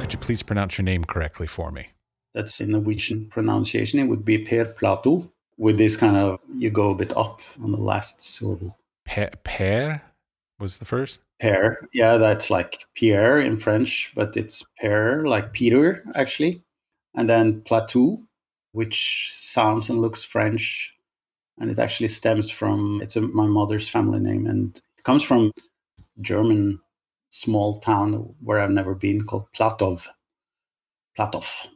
[0.00, 1.88] Could you please pronounce your name correctly for me?
[2.34, 4.00] That's in Norwegian pronunciation.
[4.00, 5.30] It would be Per Platou.
[5.56, 8.76] With this kind of, you go a bit up on the last syllable.
[9.06, 10.02] Per, per
[10.58, 11.20] was the first?
[11.40, 11.88] Per.
[11.92, 16.62] Yeah, that's like Pierre in French, but it's Per, like Peter, actually.
[17.14, 18.24] And then Platou,
[18.74, 20.92] which sounds and looks French.
[21.58, 24.46] And it actually stems from, it's a, my mother's family name.
[24.46, 25.52] And it comes from
[26.20, 26.80] German
[27.30, 30.08] small town where I've never been called Platov.
[31.16, 31.68] Platov.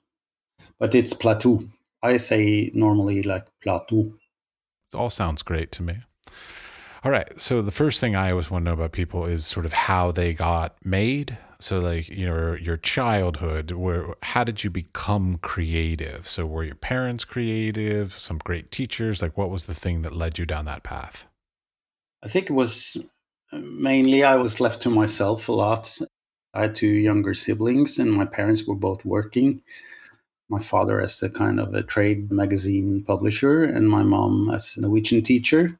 [0.80, 1.62] But it's Plateau.
[2.02, 4.12] I say normally like Plateau.
[4.92, 5.98] It all sounds great to me.
[7.04, 7.40] All right.
[7.40, 10.10] So the first thing I always want to know about people is sort of how
[10.10, 11.38] they got made.
[11.60, 16.28] So like you know your childhood, where how did you become creative?
[16.28, 18.16] So were your parents creative?
[18.18, 19.20] Some great teachers?
[19.20, 21.26] Like what was the thing that led you down that path?
[22.22, 22.96] I think it was
[23.52, 25.98] mainly I was left to myself a lot.
[26.54, 29.62] I had two younger siblings, and my parents were both working.
[30.48, 34.82] My father as a kind of a trade magazine publisher, and my mom as a
[34.82, 35.78] Norwegian teacher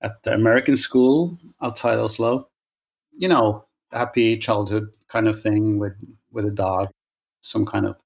[0.00, 2.48] at the American school outside Oslo.
[3.12, 3.64] You know,
[3.94, 5.94] happy childhood kind of thing with
[6.32, 6.88] with a dog,
[7.40, 7.96] some kind of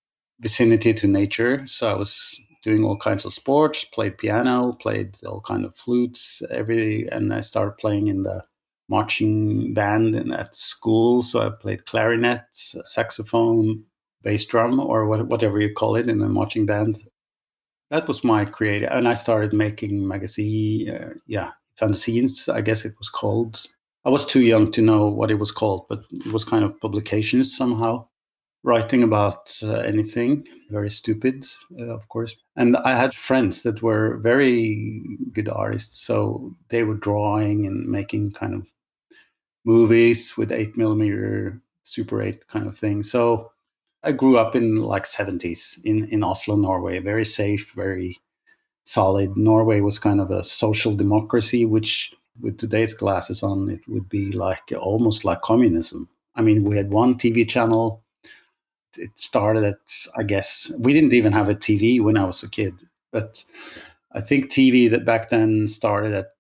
[0.41, 1.67] vicinity to nature.
[1.67, 6.43] So I was doing all kinds of sports, played piano, played all kind of flutes,
[6.51, 8.45] every, and I started playing in the
[8.89, 11.23] marching band in, at school.
[11.23, 13.85] So I played clarinet, saxophone,
[14.23, 16.99] bass drum, or what, whatever you call it in the marching band.
[17.91, 22.95] That was my creative, and I started making magazine, uh, yeah, fanzines, I guess it
[22.99, 23.65] was called.
[24.05, 26.81] I was too young to know what it was called, but it was kind of
[26.81, 28.07] publications somehow,
[28.63, 31.45] writing about uh, anything, very stupid,
[31.79, 32.37] uh, of course.
[32.57, 38.33] And I had friends that were very good artists, so they were drawing and making
[38.33, 38.73] kind of
[39.65, 43.03] movies with eight millimeter Super 8 kind of thing.
[43.03, 43.51] So
[44.03, 48.21] I grew up in like 70s in, in Oslo, Norway, very safe, very
[48.85, 49.37] solid.
[49.37, 54.33] Norway was kind of a social democracy, which with today's glasses on, it would be
[54.33, 56.09] like almost like communism.
[56.35, 58.03] I mean, we had one TV channel.
[58.97, 59.79] It started at,
[60.17, 62.75] I guess, we didn't even have a TV when I was a kid,
[63.13, 63.45] but
[64.13, 66.33] I think TV that back then started at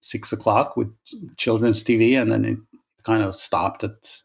[0.00, 0.88] six o'clock with
[1.36, 2.58] children's TV, and then it
[3.04, 4.22] kind of stopped at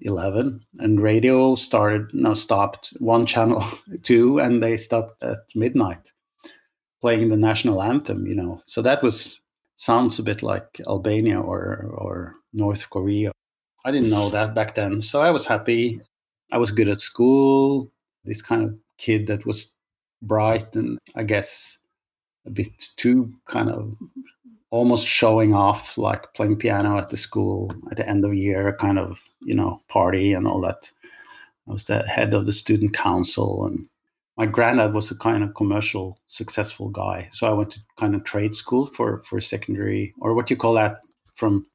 [0.00, 3.64] 11 and radio started no stopped one channel
[4.02, 6.10] two and they stopped at midnight
[7.04, 8.62] playing the national anthem, you know.
[8.64, 9.38] So that was
[9.76, 13.32] sounds a bit like Albania or or North Korea.
[13.84, 16.00] I didn't know that back then, so I was happy.
[16.52, 17.90] I was good at school.
[18.24, 19.72] This kind of kid that was
[20.22, 21.78] bright and I guess
[22.46, 23.96] a bit too kind of
[24.70, 28.76] almost showing off, like playing piano at the school at the end of the year,
[28.80, 30.90] kind of you know party and all that.
[31.68, 33.88] I was the head of the student council and
[34.36, 38.24] my granddad was a kind of commercial successful guy so i went to kind of
[38.24, 40.98] trade school for for secondary or what you call that
[41.34, 41.66] from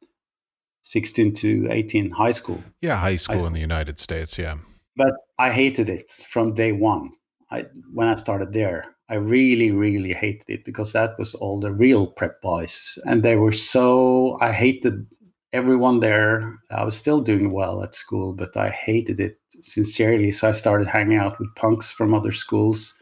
[0.84, 2.64] 16 to 18 high school.
[2.82, 3.48] Yeah high school, high school.
[3.48, 4.56] in the united states yeah.
[4.96, 7.12] But i hated it from day one.
[7.52, 11.72] I, when i started there i really really hated it because that was all the
[11.72, 15.08] real prep boys and they were so i hated
[15.54, 16.60] everyone there.
[16.70, 20.32] I was still doing well at school, but I hated it sincerely.
[20.32, 22.94] So I started hanging out with punks from other schools.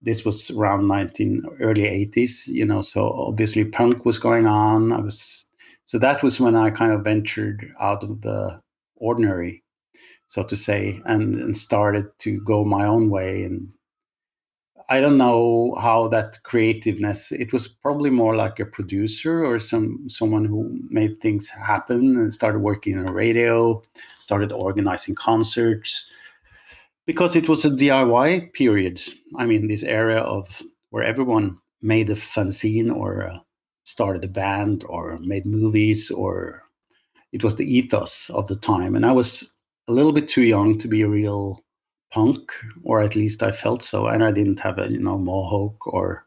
[0.00, 4.92] This was around 19 early 80s, you know, so obviously punk was going on.
[4.92, 5.46] I was
[5.84, 8.60] so that was when I kind of ventured out of the
[8.96, 9.62] ordinary,
[10.26, 13.68] so to say, and, and started to go my own way and
[14.92, 17.32] I don't know how that creativeness.
[17.32, 22.34] It was probably more like a producer or some someone who made things happen and
[22.34, 23.80] started working on radio,
[24.20, 26.12] started organizing concerts,
[27.06, 29.00] because it was a DIY period.
[29.38, 30.60] I mean, this era of
[30.90, 33.38] where everyone made a fanzine or uh,
[33.84, 36.64] started a band or made movies or
[37.32, 39.54] it was the ethos of the time, and I was
[39.88, 41.64] a little bit too young to be a real
[42.12, 42.52] punk,
[42.84, 44.06] or at least I felt so.
[44.06, 46.26] And I didn't have a you know mohawk or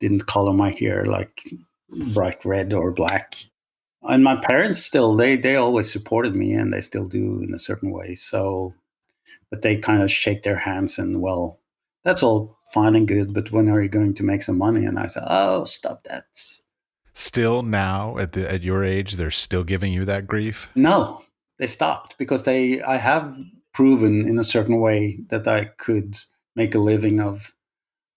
[0.00, 1.42] didn't color my hair like
[2.12, 3.36] bright red or black.
[4.02, 7.58] And my parents still they they always supported me, and they still do in a
[7.58, 8.14] certain way.
[8.16, 8.74] So,
[9.50, 11.60] but they kind of shake their hands and well,
[12.04, 13.32] that's all fine and good.
[13.32, 14.84] But when are you going to make some money?
[14.84, 16.24] And I said, oh, stop that.
[17.14, 20.66] Still now at the at your age, they're still giving you that grief.
[20.74, 21.22] No,
[21.58, 23.36] they stopped because they I have
[23.72, 26.16] proven in a certain way that I could
[26.56, 27.54] make a living of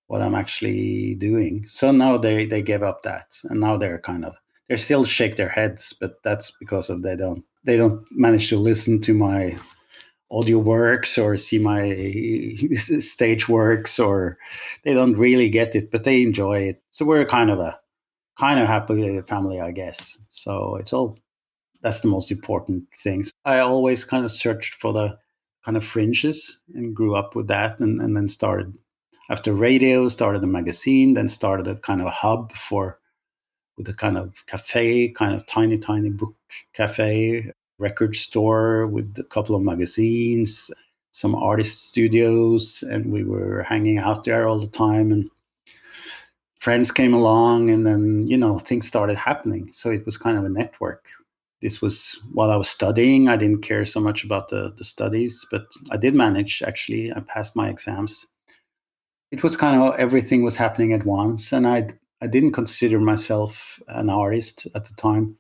[0.08, 1.66] what I'm actually doing.
[1.68, 4.36] So now they they gave up that, and now they're kind of
[4.70, 8.58] they still shake their heads, but that's because of they don't they don't manage to
[8.58, 9.58] listen to my
[10.32, 11.96] audio works or see my
[13.00, 14.38] stage works or
[14.84, 16.82] they don't really get it but they enjoy it.
[16.92, 17.80] So we're kind of a
[18.38, 20.18] kind of happy family i guess.
[20.32, 21.18] So it's all
[21.82, 23.32] that's the most important things.
[23.46, 25.18] I always kind of searched for the
[25.66, 28.74] kind of fringes and grew up with that and, and then started
[29.30, 33.00] after radio started a magazine then started a kind of hub for
[33.78, 36.36] with a kind of cafe kind of tiny tiny book
[36.74, 40.72] cafe record store with a couple of magazines,
[41.12, 45.12] some artist studios, and we were hanging out there all the time.
[45.12, 45.30] And
[46.60, 49.72] friends came along, and then, you know, things started happening.
[49.74, 51.08] So it was kind of a network.
[51.66, 53.28] This was while I was studying.
[53.28, 57.12] I didn't care so much about the, the studies, but I did manage actually.
[57.12, 58.28] I passed my exams.
[59.32, 61.90] It was kind of everything was happening at once, and I
[62.22, 65.38] I didn't consider myself an artist at the time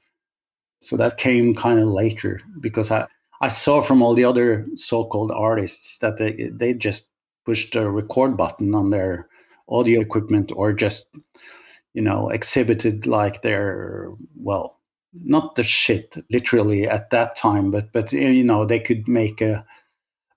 [0.85, 3.07] so that came kind of later because I,
[3.41, 7.07] I saw from all the other so-called artists that they they just
[7.45, 9.27] pushed a record button on their
[9.69, 11.07] audio equipment or just
[11.93, 14.79] you know exhibited like their well
[15.23, 19.65] not the shit literally at that time but but you know they could make a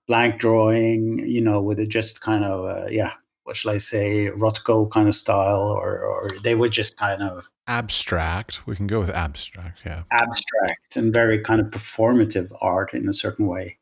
[0.07, 3.13] blank drawing you know with a just kind of uh, yeah
[3.49, 7.49] what shall I say, Rothko kind of style, or, or they were just kind of
[7.65, 8.67] abstract.
[8.67, 10.03] We can go with abstract, yeah.
[10.11, 13.79] Abstract and very kind of performative art in a certain way.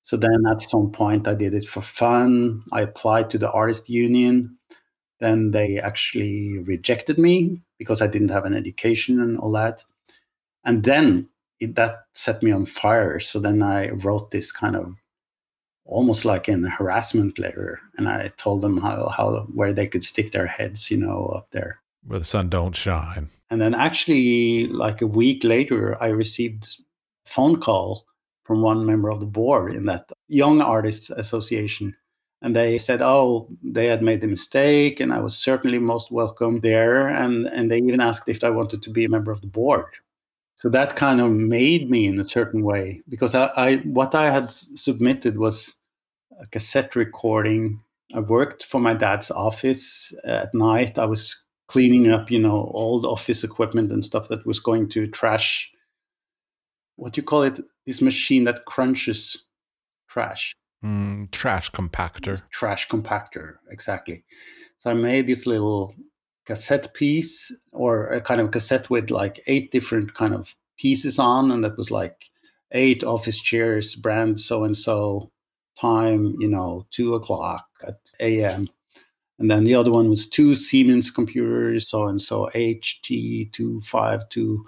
[0.00, 2.62] So then at some point, I did it for fun.
[2.72, 4.56] I applied to the artist union.
[5.18, 9.84] Then they actually rejected me because I didn't have an education and all that.
[10.64, 11.28] And then
[11.60, 13.20] it, that set me on fire.
[13.20, 14.96] So then I wrote this kind of
[15.84, 17.80] almost like an harassment letter.
[17.96, 21.50] And i told them how, how where they could stick their heads you know up
[21.50, 21.80] there.
[22.06, 23.28] Where the sun don't shine.
[23.50, 26.64] And then actually like a week later i received
[27.26, 28.06] a phone call
[28.44, 31.96] from one member of the board in that young artists association.
[32.42, 36.60] And they said oh they had made the mistake and i was certainly most welcome
[36.60, 37.08] there.
[37.08, 39.90] And and they even asked if i wanted to be a member of the board
[40.60, 44.30] so that kind of made me in a certain way because I, I, what I
[44.30, 45.74] had submitted was
[46.38, 47.80] a cassette recording.
[48.14, 50.98] I worked for my dad's office at night.
[50.98, 55.06] I was cleaning up, you know, old office equipment and stuff that was going to
[55.06, 55.72] trash.
[56.96, 57.58] What do you call it?
[57.86, 59.46] This machine that crunches
[60.10, 60.54] trash.
[60.84, 62.42] Mm, trash compactor.
[62.50, 64.24] Trash compactor, exactly.
[64.76, 65.94] So I made this little
[66.50, 71.52] cassette piece or a kind of cassette with like eight different kind of pieces on,
[71.52, 72.28] and that was like
[72.72, 75.30] eight office chairs, brand so and so,
[75.78, 78.66] time, you know, two o'clock at AM.
[79.38, 84.58] And then the other one was two Siemens computers, so and so HT252.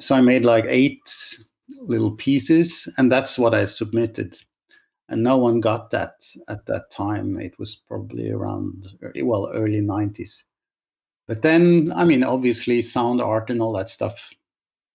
[0.00, 1.38] So I made like eight
[1.78, 4.36] little pieces, and that's what I submitted.
[5.08, 7.38] And no one got that at that time.
[7.38, 8.88] It was probably around,
[9.22, 10.42] well, early 90s.
[11.26, 14.30] But then, I mean, obviously, sound art and all that stuff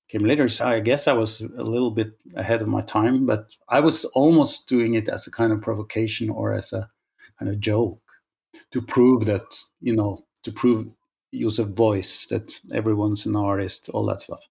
[0.09, 0.47] came later.
[0.47, 4.05] So I guess I was a little bit ahead of my time, but I was
[4.05, 6.89] almost doing it as a kind of provocation or as a
[7.37, 8.01] kind of joke
[8.71, 10.87] to prove that, you know, to prove
[11.31, 14.48] use of voice, that everyone's an artist, all that stuff.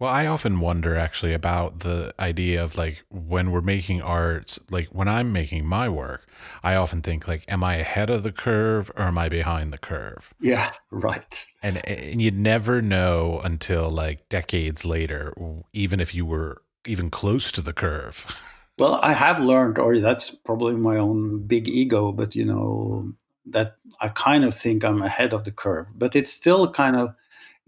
[0.00, 4.88] Well, I often wonder actually about the idea of like when we're making art, like
[4.88, 6.26] when I'm making my work,
[6.62, 9.78] I often think like, am I ahead of the curve or am I behind the
[9.78, 10.32] curve?
[10.40, 11.44] Yeah, right.
[11.62, 15.34] And and you'd never know until like decades later,
[15.74, 18.26] even if you were even close to the curve.
[18.78, 23.12] Well, I have learned, or that's probably my own big ego, but you know
[23.44, 27.14] that I kind of think I'm ahead of the curve, but it's still kind of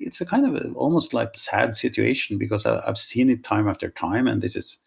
[0.02, 3.68] it's a kind of a, almost like sad situation because I, I've seen it time
[3.68, 4.78] after time, and this is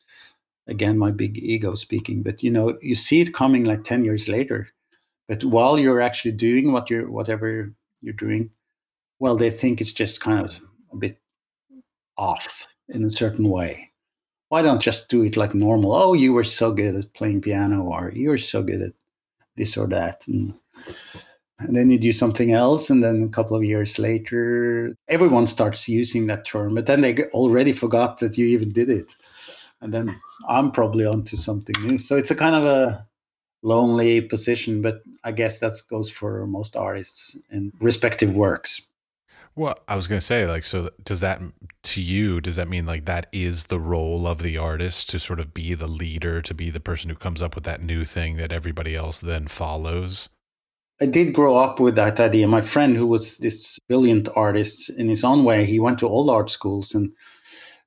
[0.67, 2.24] again my big ego speaking.
[2.24, 4.69] But you know, you see it coming like ten years later.
[5.27, 8.51] But while you're actually doing what you're whatever you're doing,
[9.19, 10.60] well, they think it's just kind of
[10.91, 11.19] a bit
[12.17, 13.91] off in a certain way.
[14.50, 15.93] Why don't just do it like normal?
[15.93, 18.93] Oh, you were so good at playing piano, or you were so good at
[19.55, 20.53] this or that, and
[21.60, 25.88] and then you do something else and then a couple of years later everyone starts
[25.88, 29.16] using that term but then they already forgot that you even did it.
[29.82, 30.20] And then
[30.50, 31.98] i'm probably onto something new.
[31.98, 33.06] So it's a kind of a
[33.64, 38.82] lonely position but i guess that goes for most artists in respective works.
[39.56, 41.40] Well i was going to say like so does that
[41.84, 45.40] to you does that mean like that is the role of the artist to sort
[45.40, 48.36] of be the leader to be the person who comes up with that new thing
[48.36, 50.28] that everybody else then follows
[51.02, 52.48] I did grow up with that idea.
[52.48, 56.30] My friend, who was this brilliant artist in his own way, he went to all
[56.30, 56.96] art schools.
[56.96, 57.12] And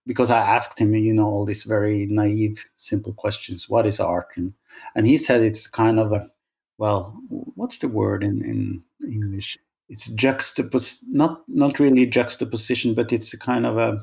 [0.07, 4.29] because I asked him, you know, all these very naive, simple questions what is art?
[4.37, 4.53] And,
[4.95, 6.29] and he said it's kind of a,
[6.77, 9.59] well, what's the word in, in English?
[9.88, 14.00] It's juxtapos, not, not really juxtaposition, but it's a kind of a,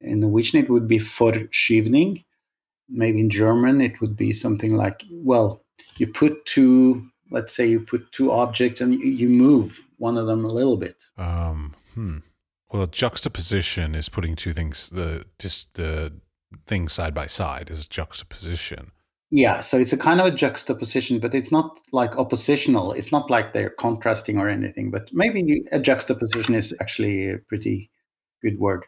[0.00, 2.24] in Norwegian, it would be forskyvning.
[2.88, 5.64] Maybe in German, it would be something like, well,
[5.98, 10.44] you put two let's say you put two objects and you move one of them
[10.44, 11.04] a little bit.
[11.16, 12.18] Um, hmm.
[12.72, 16.12] Well, juxtaposition is putting two things the just the
[16.66, 18.92] things side by side is juxtaposition.
[19.32, 22.92] Yeah, so it's a kind of a juxtaposition, but it's not like oppositional.
[22.92, 24.90] It's not like they're contrasting or anything.
[24.90, 27.90] But maybe a juxtaposition is actually a pretty
[28.42, 28.86] good word.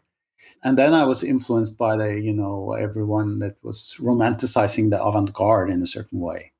[0.64, 5.70] And then I was influenced by the, you know, everyone that was romanticizing the avant-garde
[5.70, 6.51] in a certain way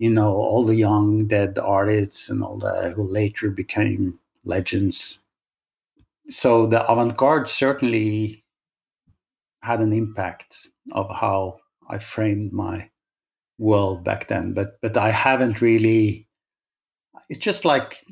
[0.00, 5.18] you know, all the young dead artists and all that who later became legends.
[6.28, 8.42] So the avant-garde certainly
[9.62, 11.58] had an impact of how
[11.90, 12.88] I framed my
[13.58, 14.54] world back then.
[14.54, 16.26] But but I haven't really
[17.28, 18.02] it's just like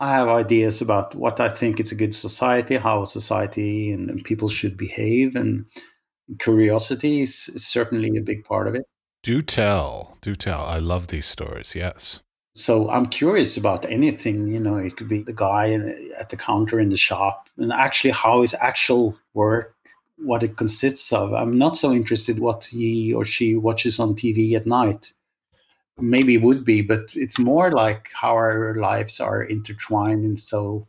[0.00, 4.24] I have ideas about what I think it's a good society, how society and, and
[4.24, 5.66] people should behave, and
[6.40, 8.86] curiosity is, is certainly a big part of it.
[9.22, 10.18] Do tell.
[10.20, 10.62] Do tell.
[10.62, 11.74] I love these stories.
[11.74, 12.20] Yes.
[12.54, 14.48] So I'm curious about anything.
[14.48, 15.72] You know, it could be the guy
[16.18, 19.74] at the counter in the shop, and actually how his actual work,
[20.18, 21.32] what it consists of.
[21.32, 25.14] I'm not so interested what he or she watches on TV at night.
[25.98, 30.88] Maybe would be, but it's more like how our lives are intertwined in so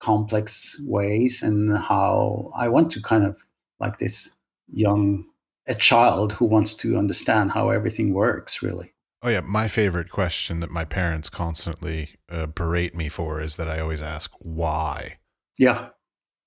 [0.00, 3.44] complex ways, and how I want to kind of
[3.80, 4.30] like this
[4.70, 5.24] young
[5.68, 8.94] a child who wants to understand how everything works, really.
[9.22, 9.40] Oh, yeah.
[9.40, 14.02] My favorite question that my parents constantly uh, berate me for is that I always
[14.02, 15.18] ask, why?
[15.58, 15.88] Yeah,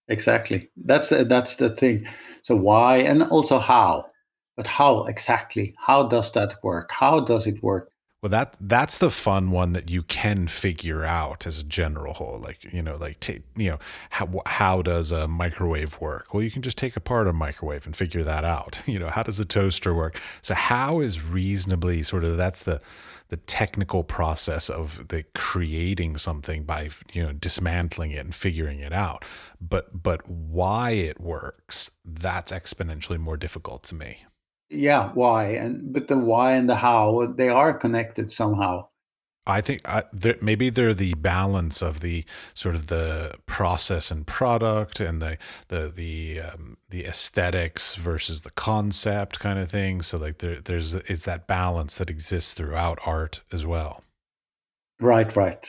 [0.07, 0.69] exactly.
[0.77, 2.07] That's the, that's the thing.
[2.43, 4.07] So, why and also how.
[4.57, 5.75] But how exactly?
[5.85, 6.91] How does that work?
[6.91, 7.90] How does it work?
[8.21, 12.39] Well, that that's the fun one that you can figure out as a general whole.
[12.39, 13.79] Like you know, like take you know
[14.11, 16.31] how how does a microwave work?
[16.31, 18.81] Well, you can just take apart a microwave and figure that out.
[18.91, 20.19] You know, how does a toaster work?
[20.41, 22.81] So how is reasonably sort of that's the
[23.29, 28.93] the technical process of the creating something by you know dismantling it and figuring it
[28.93, 29.25] out.
[29.59, 34.25] But but why it works that's exponentially more difficult to me
[34.71, 38.87] yeah why and but the why and the how they are connected somehow
[39.47, 40.03] I think I,
[40.39, 45.37] maybe they're the balance of the sort of the process and product and the
[45.69, 50.03] the the um, the aesthetics versus the concept kind of thing.
[50.03, 54.03] So like there, there's it's that balance that exists throughout art as well.
[54.99, 55.67] Right, right,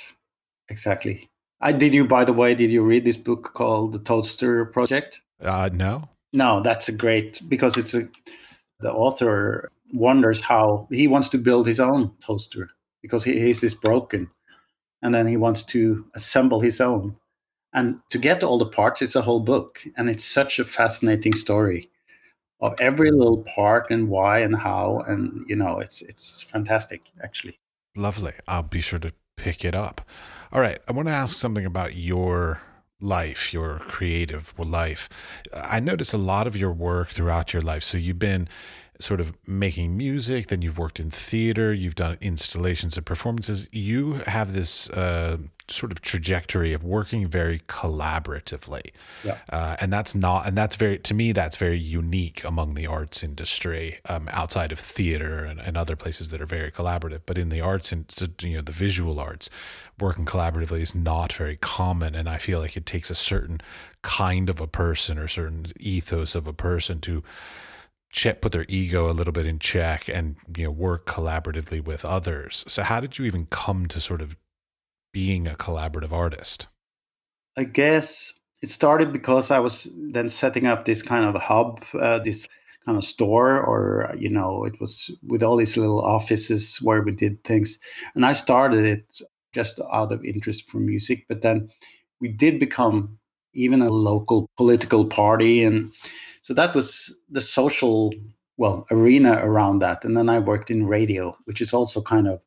[0.69, 1.31] exactly.
[1.63, 5.23] I did you by the way did you read this book called The Toaster Project?
[5.41, 6.11] Uh, no.
[6.35, 8.07] No, that's a great because it's a
[8.83, 12.71] the author wonders how he wants to build his own toaster
[13.03, 14.31] because he, his is broken.
[15.03, 17.17] And then he wants to assemble his own.
[17.75, 19.83] And to get all the parts it's a whole book.
[19.97, 21.91] And it's such a fascinating story
[22.61, 25.03] of every little part and why and how.
[25.07, 27.59] And you know it's it's fantastic actually.
[27.97, 28.33] Lovely.
[28.47, 30.03] I'll be sure to pick it up.
[30.53, 30.79] All right.
[30.89, 32.61] I want to ask something about your
[33.03, 35.09] life, your creative life.
[35.53, 37.83] I notice a lot of your work throughout your life.
[37.83, 38.49] So you've been
[39.01, 43.69] sort of making music, then you've worked in theater, you've done installations and performances.
[43.73, 45.39] You have this uh,
[45.73, 48.93] sort of trajectory of working very collaboratively,
[49.25, 49.39] yeah.
[49.51, 53.23] uh, and that's not, and that's very to me that's very unique among the arts
[53.23, 57.23] industry, um, outside of theater and, and other places that are very collaborative.
[57.27, 59.51] But in the arts and you know the visual arts,
[59.99, 63.61] working collaboratively is not very common, and I feel like it takes a certain
[64.03, 67.23] kind of a person or certain ethos of a person to
[68.13, 72.05] check, put their ego a little bit in check and you know work collaboratively with
[72.05, 72.65] others.
[72.69, 74.37] So how did you even come to sort of
[75.13, 76.67] being a collaborative artist?
[77.57, 82.19] I guess it started because I was then setting up this kind of hub, uh,
[82.19, 82.49] this
[82.87, 87.13] kind of store, or you know, it was with all these little offices where we
[87.13, 87.79] did things,
[88.15, 89.21] and I started it
[89.53, 91.69] just out of interest for music, but then
[92.21, 93.19] we did become
[93.55, 95.63] even a local political party.
[95.63, 95.93] And
[96.41, 98.13] so that was the social
[98.57, 100.05] well arena around that.
[100.05, 102.41] And then i worked in radio which is also kind of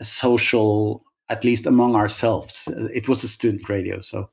[0.00, 4.28] a social at least among ourselves it was a student radio so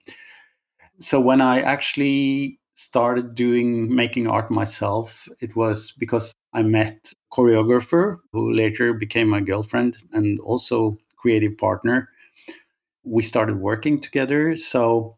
[0.99, 8.17] so when i actually started doing making art myself it was because i met choreographer
[8.31, 12.09] who later became my girlfriend and also creative partner.
[13.03, 14.57] We started working together.
[14.57, 15.17] So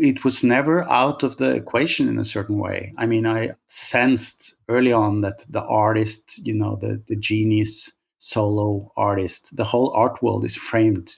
[0.00, 2.92] it was never out of the equation in a certain way.
[2.98, 7.90] I mean, I sensed early on that the artist, you know, the, the genius
[8.26, 11.16] solo artist, the whole art world is framed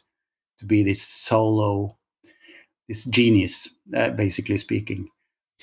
[0.58, 1.96] to be this solo,
[2.86, 5.08] this genius, uh, basically speaking.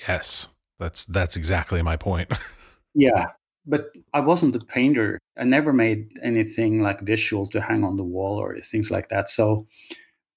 [0.08, 0.48] Yes,
[0.80, 2.32] that's that's exactly my point.
[2.94, 3.26] yeah,
[3.64, 5.20] but I wasn't a painter.
[5.38, 9.30] I never made anything like visual to hang on the wall or things like that.
[9.30, 9.68] So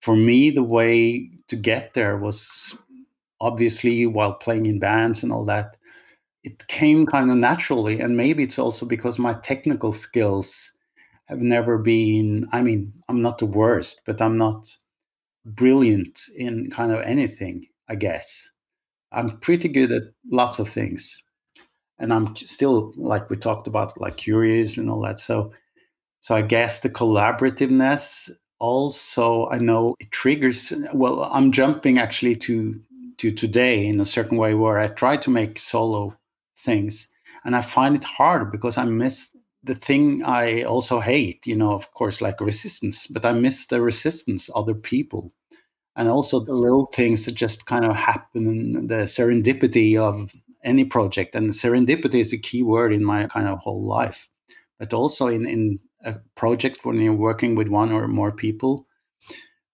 [0.02, 2.76] for me, the way to get there was
[3.42, 5.76] obviously while playing in bands and all that.
[6.44, 10.74] It came kind of naturally, and maybe it's also because my technical skills
[11.30, 12.48] have never been.
[12.52, 14.68] I mean, I'm not the worst, but I'm not
[15.46, 17.68] brilliant in kind of anything.
[17.88, 18.52] I guess
[19.12, 21.24] I'm pretty good at lots of things,
[22.00, 25.20] and I'm still like we talked about, like curious and all that.
[25.20, 25.54] So,
[26.20, 30.74] so I guess the collaborativeness also I know it triggers.
[30.94, 32.80] Well, I'm jumping actually to
[33.18, 36.16] to today in a certain way where I try to make solo
[36.58, 37.10] things,
[37.46, 39.30] and I find it hard because I miss
[39.64, 41.46] the thing I also hate.
[41.48, 45.34] You know, of course, like resistance, but I miss the resistance other people.
[45.96, 50.32] And also the little things that just kind of happen the serendipity of
[50.64, 51.36] any project.
[51.36, 54.30] And serendipity is a key word in my kind of whole life.
[54.80, 58.88] But also in in a project when you're working with one or more people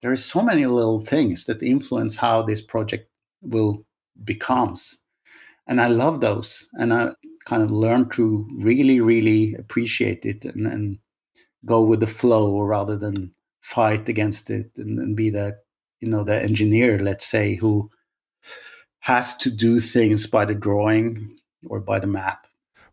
[0.02, 3.10] there are so many little things that influence how this project
[3.42, 3.86] will
[4.24, 4.98] becomes.
[5.68, 6.70] And i love those.
[6.74, 7.12] And i
[7.46, 10.98] kind of learn to really really appreciate it and, and
[11.66, 15.58] go with the flow rather than fight against it and, and be the
[16.02, 17.90] you know the engineer let's say who
[19.00, 21.38] has to do things by the drawing
[21.68, 22.48] or by the map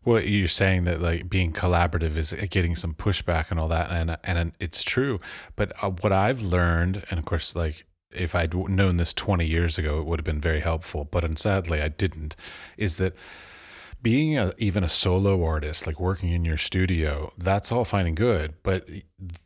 [0.05, 4.17] well you're saying that like being collaborative is getting some pushback and all that and
[4.23, 5.19] and it's true
[5.55, 9.77] but uh, what i've learned and of course like if I'd known this 20 years
[9.79, 11.07] ago, it would have been very helpful.
[11.09, 12.35] But and sadly, I didn't.
[12.77, 13.15] Is that
[14.03, 18.17] being a, even a solo artist, like working in your studio, that's all fine and
[18.17, 18.53] good.
[18.61, 18.87] But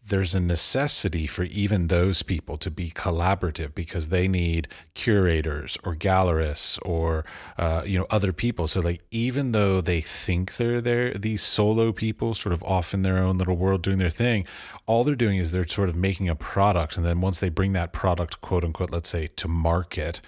[0.05, 5.95] there's a necessity for even those people to be collaborative because they need curators or
[5.95, 7.23] gallerists or
[7.59, 8.67] uh, you know other people.
[8.67, 13.03] So like even though they think they're there, these solo people sort of off in
[13.03, 14.45] their own little world doing their thing,
[14.87, 17.73] all they're doing is they're sort of making a product, and then once they bring
[17.73, 20.19] that product, quote unquote, let's say to market,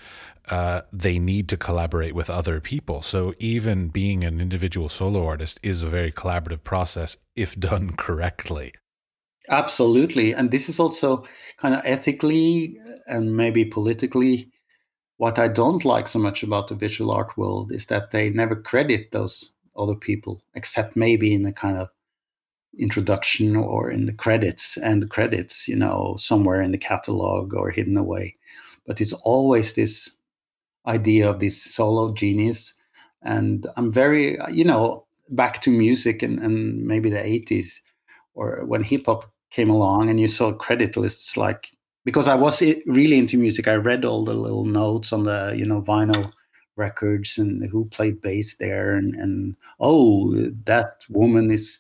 [0.49, 3.01] uh, they need to collaborate with other people.
[3.01, 8.73] So even being an individual solo artist is a very collaborative process if done correctly.
[9.49, 10.33] Absolutely.
[10.33, 11.25] And this is also
[11.57, 14.51] kind of ethically and maybe politically
[15.17, 18.55] what I don't like so much about the visual art world is that they never
[18.55, 21.89] credit those other people, except maybe in a kind of
[22.77, 27.69] introduction or in the credits and the credits, you know, somewhere in the catalog or
[27.69, 28.37] hidden away.
[28.87, 30.15] But it's always this
[30.87, 32.73] idea of this solo genius.
[33.21, 37.81] And I'm very, you know, back to music and, and maybe the 80s
[38.33, 41.71] or when hip hop came along and you saw credit lists like,
[42.05, 45.65] because I was really into music, I read all the little notes on the, you
[45.65, 46.31] know, vinyl
[46.75, 48.93] records and who played bass there.
[48.93, 51.79] And, and oh, that woman is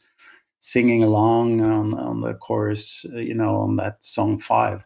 [0.59, 4.83] singing along on, on the chorus, uh, you know, on that song five.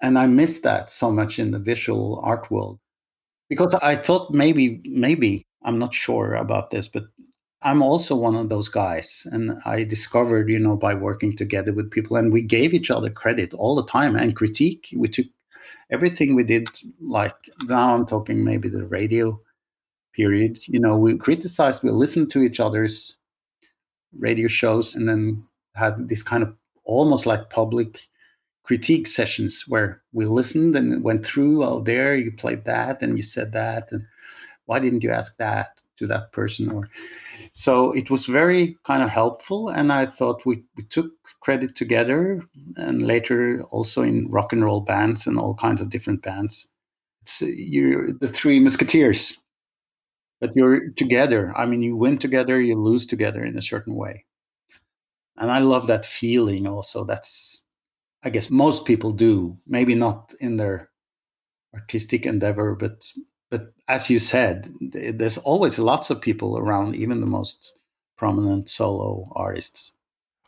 [0.00, 2.78] And I miss that so much in the visual art world
[3.54, 7.04] because I thought maybe maybe I'm not sure about this, but
[7.62, 11.90] I'm also one of those guys, and I discovered you know by working together with
[11.90, 14.88] people, and we gave each other credit all the time and critique.
[14.96, 15.26] We took
[15.90, 16.68] everything we did
[17.00, 19.40] like now I'm talking maybe the radio
[20.14, 20.58] period.
[20.68, 23.16] You know, we criticized, we listened to each other's
[24.18, 28.08] radio shows, and then had this kind of almost like public
[28.64, 33.22] critique sessions where we listened and went through oh there you played that and you
[33.22, 34.04] said that and
[34.66, 36.70] why didn't you ask that to that person?
[36.70, 36.88] Or
[37.52, 42.42] so it was very kind of helpful and i thought we, we took credit together
[42.76, 46.68] and later also in rock and roll bands and all kinds of different bands.
[47.22, 49.38] It's you're the three musketeers
[50.40, 51.56] but you're together.
[51.56, 54.24] I mean you win together you lose together in a certain way.
[55.36, 57.04] And i love that feeling also.
[57.04, 57.63] That's
[58.24, 59.58] I guess most people do.
[59.66, 60.90] Maybe not in their
[61.74, 63.04] artistic endeavor, but
[63.50, 67.74] but as you said, there's always lots of people around, even the most
[68.16, 69.92] prominent solo artists.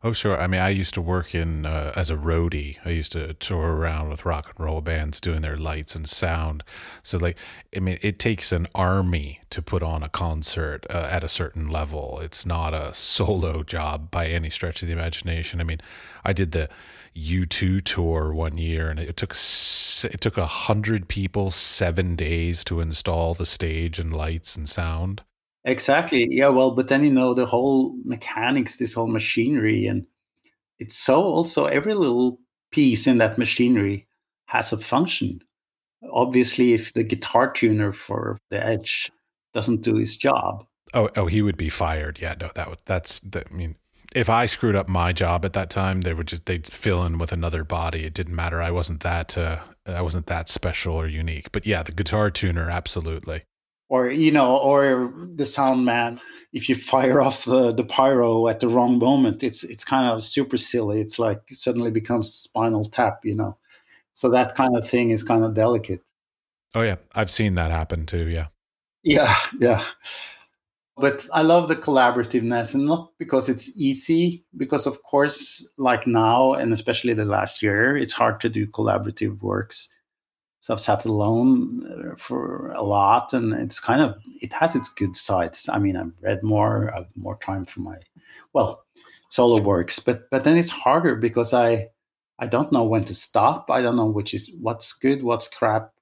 [0.02, 0.38] Oh, sure.
[0.38, 2.76] I mean, I used to work in uh, as a roadie.
[2.84, 6.62] I used to tour around with rock and roll bands doing their lights and sound.
[7.02, 7.36] So, like,
[7.74, 11.68] I mean, it takes an army to put on a concert uh, at a certain
[11.68, 12.20] level.
[12.20, 15.60] It's not a solo job by any stretch of the imagination.
[15.60, 15.80] I mean,
[16.24, 16.68] I did the
[17.16, 22.80] U2 tour one year, and it took it took a hundred people seven days to
[22.80, 25.22] install the stage and lights and sound.
[25.64, 26.28] Exactly.
[26.30, 26.48] Yeah.
[26.48, 30.06] Well, but then you know the whole mechanics, this whole machinery, and
[30.78, 32.38] it's so also every little
[32.70, 34.06] piece in that machinery
[34.46, 35.40] has a function.
[36.12, 39.10] Obviously, if the guitar tuner for the Edge
[39.54, 42.20] doesn't do his job, oh, oh, he would be fired.
[42.20, 43.20] Yeah, no, that would that's.
[43.20, 43.76] The, I mean,
[44.16, 47.18] if I screwed up my job at that time, they would just they'd fill in
[47.18, 48.04] with another body.
[48.04, 48.62] It didn't matter.
[48.62, 51.52] I wasn't that uh, I wasn't that special or unique.
[51.52, 53.44] But yeah, the guitar tuner, absolutely.
[53.90, 56.18] Or you know or the sound man
[56.52, 60.24] if you fire off the, the pyro at the wrong moment it's it's kind of
[60.24, 61.00] super silly.
[61.00, 63.56] It's like it suddenly becomes spinal tap you know?
[64.14, 66.02] So that kind of thing is kind of delicate.
[66.74, 66.96] Oh yeah.
[67.14, 68.46] I've seen that happen too yeah.
[69.04, 69.84] Yeah yeah
[70.96, 76.52] but i love the collaborativeness and not because it's easy because of course like now
[76.54, 79.88] and especially the last year it's hard to do collaborative works
[80.66, 84.88] so I've sat alone uh, for a lot, and it's kind of it has its
[84.88, 85.68] good sides.
[85.68, 87.98] I mean, I've read more, I've more time for my
[88.52, 88.84] well
[89.28, 91.90] solo works, but but then it's harder because I
[92.40, 93.70] I don't know when to stop.
[93.70, 95.92] I don't know which is what's good, what's crap.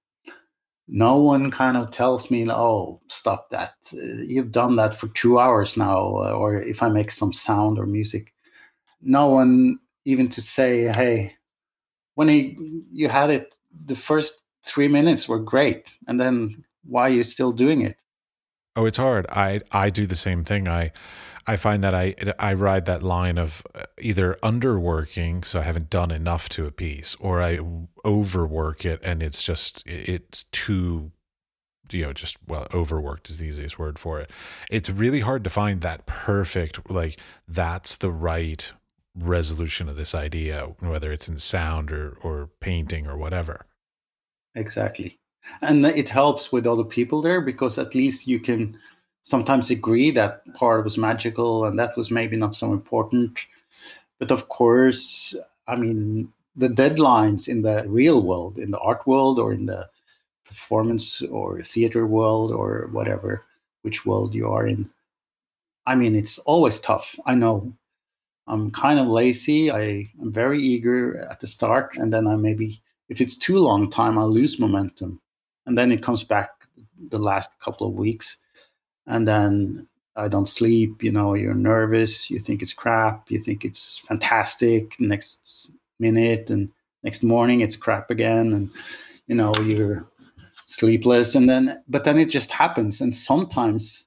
[0.87, 3.75] No one kind of tells me, "Oh, stop that!
[3.93, 7.87] You've done that for two hours now." Uh, or if I make some sound or
[7.87, 8.35] music,
[9.01, 11.37] no one even to say, "Hey,
[12.15, 12.57] when he,
[12.93, 17.53] you had it the first three minutes were great and then why are you still
[17.53, 17.97] doing it
[18.77, 20.91] oh it's hard i i do the same thing i
[21.47, 25.91] i find that i i ride that line of uh, either underworking so i haven't
[25.91, 27.59] done enough to a piece or i
[28.05, 31.11] overwork it and it's just it's too
[31.91, 34.31] you know just well overworked is the easiest word for it.
[34.71, 38.73] It's really hard to find that perfect like that's the right
[39.15, 43.67] resolution of this idea whether it's in sound or or painting or whatever.
[44.55, 45.19] Exactly.
[45.61, 48.79] And it helps with other people there because at least you can
[49.25, 53.47] sometimes agree that part was magical and that was maybe not so important
[54.19, 55.35] but of course
[55.67, 59.89] i mean the deadlines in the real world in the art world or in the
[60.47, 63.43] performance or theater world or whatever
[63.83, 64.89] which world you are in
[65.87, 67.73] i mean it's always tough i know
[68.47, 72.81] i'm kind of lazy i am very eager at the start and then i maybe
[73.09, 75.21] if it's too long time, I lose momentum.
[75.67, 76.51] And then it comes back
[77.11, 78.39] the last couple of weeks.
[79.07, 79.87] And then
[80.17, 84.99] I don't sleep, you know, you're nervous, you think it's crap, you think it's fantastic
[85.01, 86.71] next minute and
[87.03, 88.71] next morning it's crap again and
[89.27, 90.07] you know, you're
[90.67, 94.07] sleepless and then but then it just happens and sometimes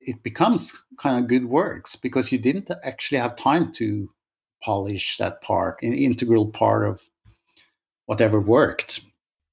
[0.00, 4.10] it becomes kind of good works because you didn't actually have time to
[4.62, 7.02] polish that part, an integral part of
[8.06, 9.02] whatever worked.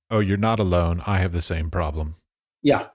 [0.09, 1.03] Oh, you're not alone.
[1.05, 2.15] I have the same problem.
[2.61, 2.87] Yeah,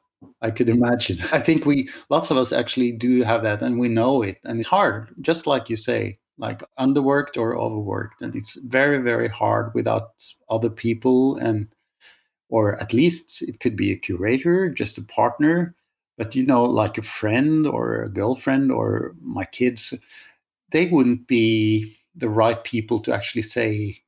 [0.42, 1.18] I could imagine.
[1.33, 4.38] I think we, lots of us actually do have that and we know it.
[4.44, 8.22] And it's hard, just like you say, like underworked or overworked.
[8.22, 10.11] And it's very, very hard without
[10.48, 11.68] other people and,
[12.48, 15.74] or at least it could be a curator, just a partner.
[16.18, 19.94] But, you know, like a friend or a girlfriend or my kids,
[20.70, 24.02] they wouldn't be the right people to actually say,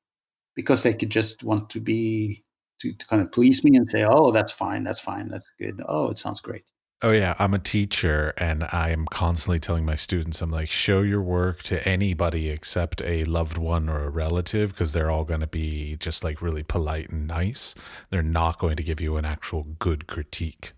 [0.54, 2.41] because they could just want to be
[2.82, 5.80] to, to kind of please me and say, "Oh, that's fine, that's fine, that's good.
[5.88, 6.64] Oh, it sounds great."
[7.04, 11.02] Oh yeah, I'm a teacher and I am constantly telling my students I'm like show
[11.02, 15.40] your work to anybody except a loved one or a relative because they're all going
[15.40, 17.74] to be just like really polite and nice.
[18.10, 20.74] They're not going to give you an actual good critique.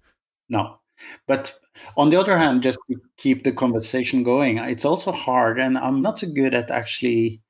[0.49, 0.81] No.
[1.27, 1.59] But
[1.95, 6.01] on the other hand, just to keep the conversation going, it's also hard and I'm
[6.01, 7.43] not so good at actually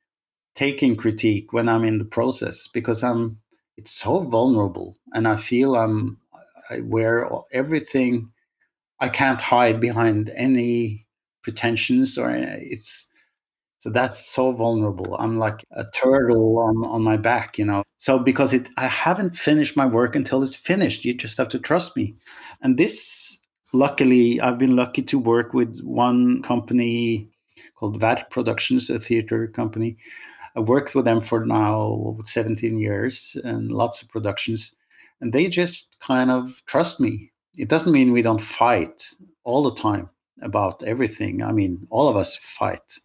[0.57, 3.39] taking critique when I'm in the process because I'm
[3.77, 6.19] it's so vulnerable and I feel I'm
[6.71, 8.31] I wear everything
[9.01, 11.07] I can't hide behind any
[11.43, 13.11] pretensions or it's
[13.85, 15.15] so that's so vulnerable.
[15.19, 17.83] I'm like a turtle on, on my back, you know.
[17.99, 21.05] So because it I haven't finished my work until it's finished.
[21.05, 22.17] You just have to trust me.
[22.63, 23.39] And this
[23.75, 27.29] luckily I've been lucky to work with one company
[27.75, 29.99] called Verk Productions, a theater company,
[30.57, 34.75] I worked with them for now 17 years and lots of productions.
[35.21, 37.33] And they just kind of trust me.
[37.57, 39.05] It doesn't mean we don't fight
[39.45, 40.11] all the time
[40.43, 41.43] about everything.
[41.43, 42.99] I mean, all of us fight.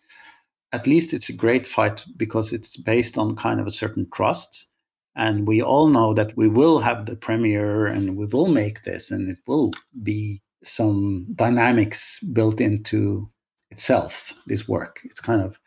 [0.71, 4.67] at least it's a great fight because it's based on kind of a certain trust.
[5.15, 9.11] And we all know that we will have the premiere and we will make this
[9.11, 9.71] and it will
[10.03, 13.29] be some dynamics built into
[13.71, 14.99] itself, this work.
[15.03, 15.59] It's kind of,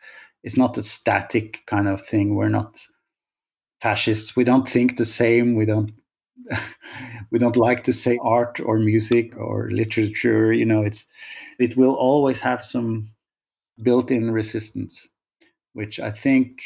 [0.43, 2.35] it's not a static kind of thing.
[2.35, 2.87] We're not
[3.81, 4.35] fascists.
[4.35, 5.55] We don't think the same.
[5.55, 5.91] We don't
[7.31, 11.05] we don't like to say art or music or literature you know it's
[11.59, 13.09] it will always have some
[13.81, 15.09] built-in resistance
[15.73, 16.61] which i think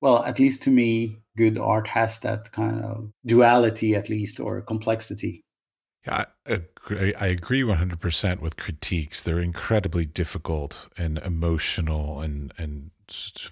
[0.00, 4.60] well at least to me good art has that kind of duality at least or
[4.62, 5.44] complexity
[6.08, 9.22] I agree, I agree 100% with critiques.
[9.22, 12.90] They're incredibly difficult and emotional and, and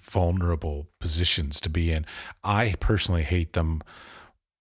[0.01, 2.05] vulnerable positions to be in.
[2.43, 3.81] I personally hate them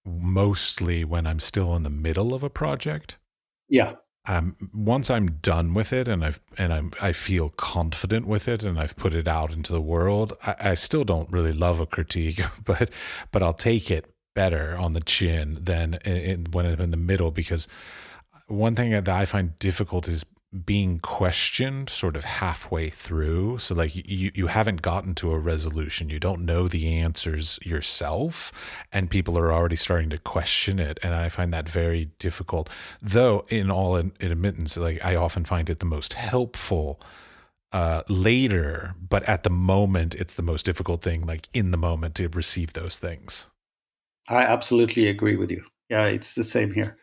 [0.04, 3.18] mostly when I'm still in the middle of a project.
[3.68, 3.94] Yeah.
[4.28, 8.64] Um, once I'm done with it and I've and I'm I feel confident with it
[8.64, 11.86] and I've put it out into the world, I, I still don't really love a
[11.86, 12.90] critique, but
[13.30, 17.32] but I'll take it better on the chin than in, when I'm in the middle
[17.32, 17.66] because
[18.46, 20.24] one thing that I find difficult is
[20.64, 23.58] being questioned sort of halfway through.
[23.58, 26.10] So like you you haven't gotten to a resolution.
[26.10, 28.52] You don't know the answers yourself
[28.92, 32.70] and people are already starting to question it and i find that very difficult.
[33.02, 37.00] Though in all admittance like i often find it the most helpful
[37.72, 42.14] uh, later but at the moment it's the most difficult thing like in the moment
[42.14, 43.46] to receive those things
[44.28, 45.64] i absolutely agree with you.
[45.88, 46.96] Yeah it's the same here.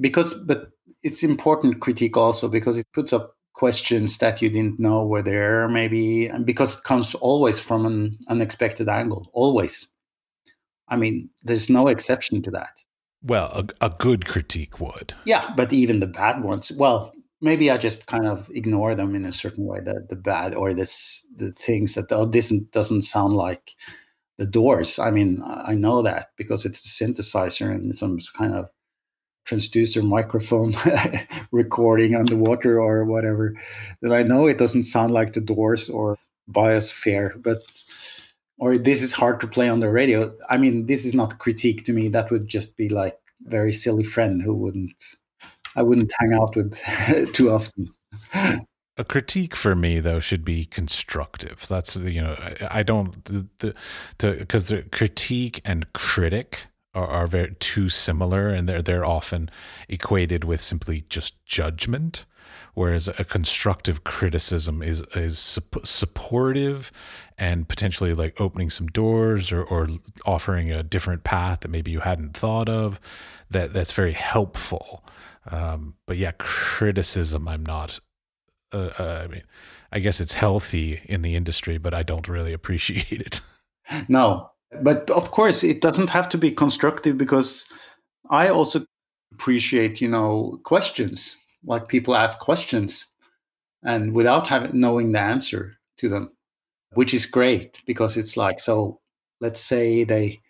[0.00, 0.70] Because but
[1.02, 5.68] it's important critique also because it puts up questions that you didn't know were there
[5.68, 9.88] maybe and because it comes always from an unexpected angle always.
[10.88, 12.80] I mean there's no exception to that.
[13.22, 15.14] Well a, a good critique would.
[15.24, 19.24] Yeah but even the bad ones well maybe i just kind of ignore them in
[19.24, 23.34] a certain way the, the bad or this the things that oh this doesn't sound
[23.34, 23.74] like
[24.40, 28.68] the doors i mean i know that because it's a synthesizer and some kind of
[29.50, 30.74] transducer microphone
[31.52, 33.54] recording underwater or whatever
[34.02, 36.16] that I know it doesn't sound like the Doors or
[36.50, 37.62] Biosphere, but
[38.58, 40.34] or this is hard to play on the radio.
[40.48, 42.08] I mean, this is not critique to me.
[42.08, 44.94] That would just be like very silly friend who wouldn't
[45.76, 46.78] I wouldn't hang out with
[47.32, 47.92] too often.
[49.00, 51.66] A critique for me though should be constructive.
[51.68, 53.24] That's you know i, I don't
[53.58, 53.74] the
[54.18, 59.50] because the critique and critic are, are very too similar and they're they're often
[59.88, 62.26] equated with simply just judgment
[62.74, 66.92] whereas a constructive criticism is is supportive
[67.38, 69.88] and potentially like opening some doors or, or
[70.26, 73.00] offering a different path that maybe you hadn't thought of
[73.50, 75.02] that that's very helpful.
[75.50, 77.98] Um, but yeah criticism i'm not
[78.72, 79.42] uh, uh, i mean
[79.92, 83.40] i guess it's healthy in the industry but i don't really appreciate it
[84.08, 84.50] no
[84.82, 87.66] but of course, it doesn't have to be constructive because
[88.30, 88.84] I also
[89.32, 91.36] appreciate, you know, questions.
[91.64, 93.06] Like people ask questions
[93.82, 96.32] and without having knowing the answer to them,
[96.94, 99.00] which is great because it's like so.
[99.40, 100.40] Let's say they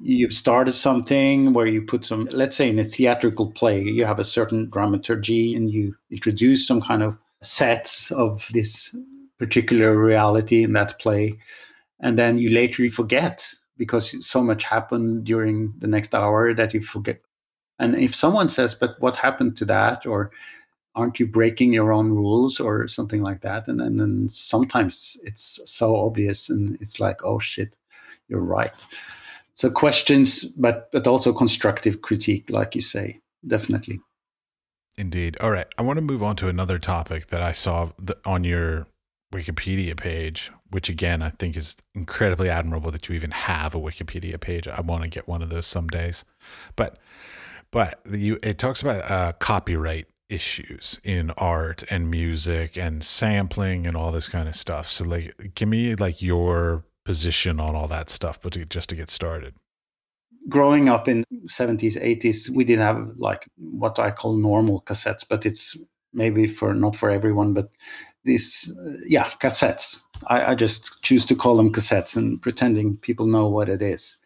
[0.00, 4.18] you've started something where you put some let's say in a theatrical play you have
[4.18, 7.16] a certain dramaturgy and you introduce some kind of
[7.46, 8.94] sets of this
[9.38, 11.38] particular reality in that play.
[12.00, 16.80] And then you later forget because so much happened during the next hour that you
[16.80, 17.20] forget.
[17.78, 20.06] And if someone says but what happened to that?
[20.06, 20.30] or
[20.94, 22.58] aren't you breaking your own rules?
[22.58, 23.68] or something like that.
[23.68, 27.76] And, and then sometimes it's so obvious and it's like oh shit
[28.28, 28.72] you're right.
[29.54, 34.00] So questions but but also constructive critique like you say definitely
[34.98, 37.90] indeed all right i want to move on to another topic that i saw
[38.24, 38.86] on your
[39.32, 44.40] Wikipedia page, which again I think is incredibly admirable that you even have a Wikipedia
[44.40, 44.68] page.
[44.68, 46.24] I want to get one of those some days,
[46.76, 46.98] but
[47.70, 53.96] but you it talks about uh, copyright issues in art and music and sampling and
[53.96, 54.90] all this kind of stuff.
[54.90, 58.96] So like, give me like your position on all that stuff, but to, just to
[58.96, 59.54] get started.
[60.48, 65.44] Growing up in 70s, 80s, we didn't have like what I call normal cassettes, but
[65.44, 65.76] it's
[66.12, 67.70] maybe for not for everyone, but
[68.24, 70.02] these uh, yeah cassettes.
[70.26, 74.18] I, I, just choose to call them cassettes and pretending people know what it is.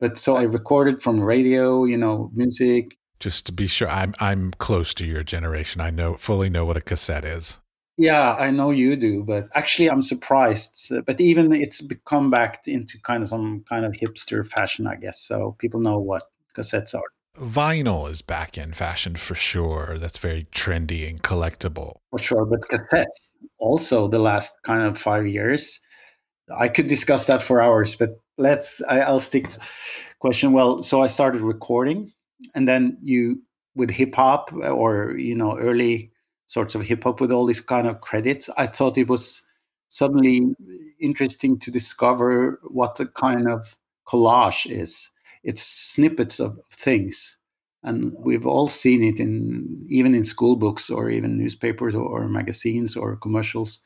[0.00, 2.98] But so i recorded from radio you know music.
[3.20, 5.80] Just to be sure i'm i'm close to your generation.
[5.80, 7.60] I know fully know what a cassette is
[7.96, 12.66] yeah i know you do but actually i'm surprised uh, but even it's become back
[12.66, 16.24] into kind of some kind of hipster fashion i guess so people know what
[16.56, 17.02] cassettes are
[17.38, 19.98] Vinyl is back in fashion for sure.
[19.98, 21.96] That's very trendy and collectible.
[22.10, 25.80] For sure, but cassettes also the last kind of five years.
[26.56, 29.60] I could discuss that for hours, but let's I, will stick to
[30.20, 30.52] question.
[30.52, 32.12] Well, so I started recording,
[32.54, 33.42] and then you
[33.74, 36.12] with hip hop uh, or you know early
[36.54, 38.48] sorts of hip hop with all these kind of credits.
[38.56, 39.42] I thought it was
[39.88, 40.54] suddenly
[41.00, 45.10] interesting to discover what the kind of collage is.
[45.42, 47.38] It's snippets of things
[47.84, 52.26] and we've all seen it in even in school books or even newspapers or, or,
[52.28, 53.80] magazines or commercials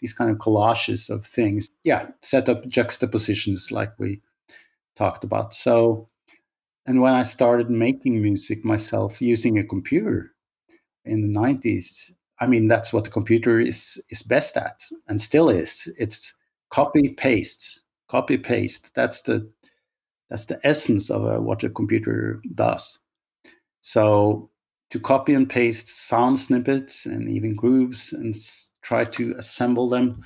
[0.00, 4.22] these kind of collages of things yeah set up juxtapositions like we
[4.94, 6.08] talked about so
[6.86, 10.32] and when i started making music myself using a computer
[11.10, 15.50] in the 90s i mean that's what the computer is is best at and still
[15.50, 16.34] is it's
[16.70, 19.50] copy paste copy paste that's the
[20.30, 23.00] that's the essence of a, what a computer does
[23.80, 24.50] so
[24.90, 30.22] to copy and paste sound snippets and even grooves and s- try to assemble them,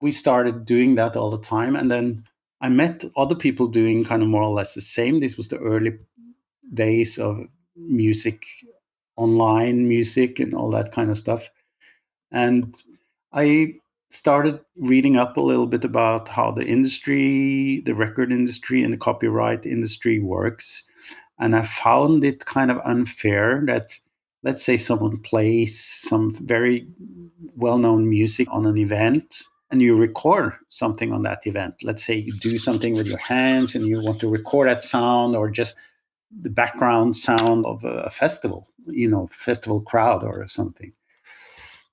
[0.00, 1.76] we started doing that all the time.
[1.76, 2.24] And then
[2.60, 5.20] I met other people doing kind of more or less the same.
[5.20, 5.98] This was the early
[6.74, 7.38] days of
[7.76, 8.46] music,
[9.16, 11.50] online music, and all that kind of stuff.
[12.30, 12.74] And
[13.32, 13.74] I
[14.10, 18.98] started reading up a little bit about how the industry, the record industry, and the
[18.98, 20.84] copyright industry works.
[21.38, 23.90] And I found it kind of unfair that,
[24.42, 26.86] let's say, someone plays some very
[27.56, 31.74] well known music on an event and you record something on that event.
[31.82, 35.34] Let's say you do something with your hands and you want to record that sound
[35.34, 35.76] or just
[36.42, 40.92] the background sound of a festival, you know, festival crowd or something.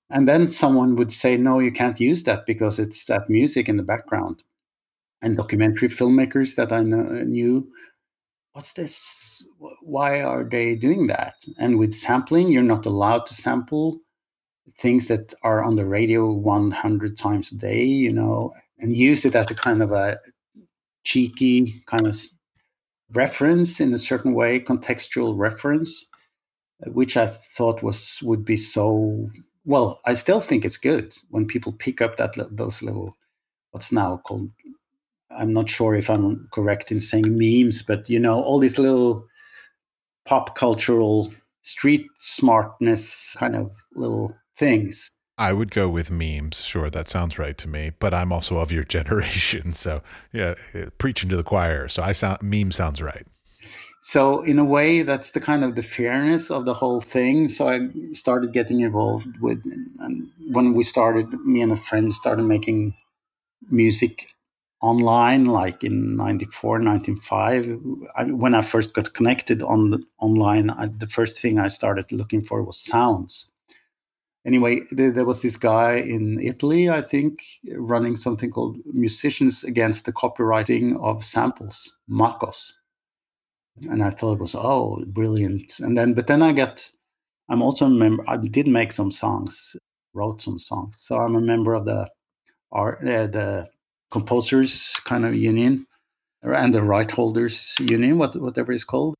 [0.10, 3.78] And then someone would say, no, you can't use that because it's that music in
[3.78, 4.44] the background.
[5.22, 7.68] And documentary filmmakers that I knew
[8.54, 9.44] what's this?
[9.82, 11.36] Why are they doing that?
[11.60, 14.00] And with sampling, you're not allowed to sample
[14.78, 19.36] things that are on the radio 100 times a day, you know, and use it
[19.36, 20.20] as a kind of a
[21.04, 22.20] cheeky kind of
[23.12, 26.08] reference in a certain way, contextual reference,
[26.86, 29.30] uh, which I thought was would be so
[29.66, 30.02] well.
[30.06, 33.16] I still think it's good when people pick up that those little
[33.72, 34.50] what's now called
[35.38, 39.28] I'm not sure if I'm correct in saying memes, but you know, all these little
[40.26, 45.10] pop cultural street smartness kind of little things.
[45.44, 46.62] I would go with memes.
[46.62, 47.92] Sure, that sounds right to me.
[48.00, 50.02] But I'm also of your generation, so
[50.32, 51.90] yeah, eh, preaching to the choir.
[51.90, 53.28] So I sound meme sounds right.
[54.00, 57.50] So in a way, that's the kind of the fairness of the whole thing.
[57.50, 59.62] So I started getting involved with,
[60.00, 62.96] and when we started, me and a friend started making
[63.70, 64.28] music
[64.82, 67.80] online like in 94 95
[68.18, 72.12] I, when i first got connected on the, online I, the first thing i started
[72.12, 73.50] looking for was sounds
[74.46, 77.44] anyway there, was this guy in italy i think
[77.76, 82.78] running something called musicians against the copywriting of samples Marcos.
[83.90, 86.90] and i thought it was oh brilliant and then but then i got
[87.50, 89.76] i'm also a member i did make some songs
[90.14, 92.08] wrote some songs so i'm a member of the
[92.72, 93.68] art uh, the
[94.12, 95.88] composers kind of union
[96.44, 99.16] and the right holders union, what, whatever it's called.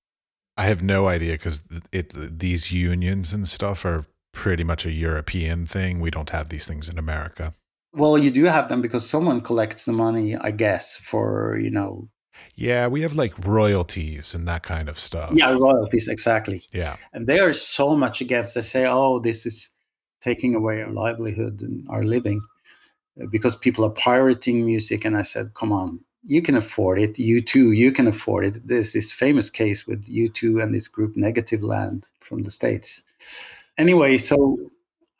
[0.58, 5.66] I have no idea because it these unions and stuff are pretty much a European
[5.66, 6.02] thing.
[6.02, 7.54] We don't have these things in America.
[7.94, 12.10] Well, you do have them because someone collects the money, I guess, for you know.
[12.56, 15.32] Yeah, we have like royalties and that kind of stuff.
[15.34, 16.64] Yeah, royalties exactly.
[16.74, 18.56] Yeah, and they are so much against.
[18.56, 19.70] They say, "Oh, this is
[20.22, 22.42] taking away our livelihood and our living."
[23.22, 25.06] Uh, because people are pirating music.
[25.06, 27.20] And I said, come on, you can afford it.
[27.20, 28.68] You too, you can afford it.
[28.68, 33.04] There's this famous case with U2 and this group Negativland from the States.
[33.78, 34.58] Anyway, so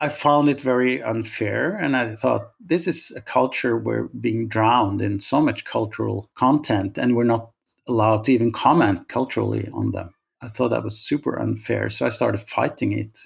[0.00, 1.74] I found it very unfair.
[1.76, 6.98] And I thought, this is a culture we're being drowned in so much cultural content,
[6.98, 7.50] and we're not
[7.86, 10.14] allowed to even comment culturally on them.
[10.40, 11.90] I thought that was super unfair.
[11.90, 13.18] So I started fighting it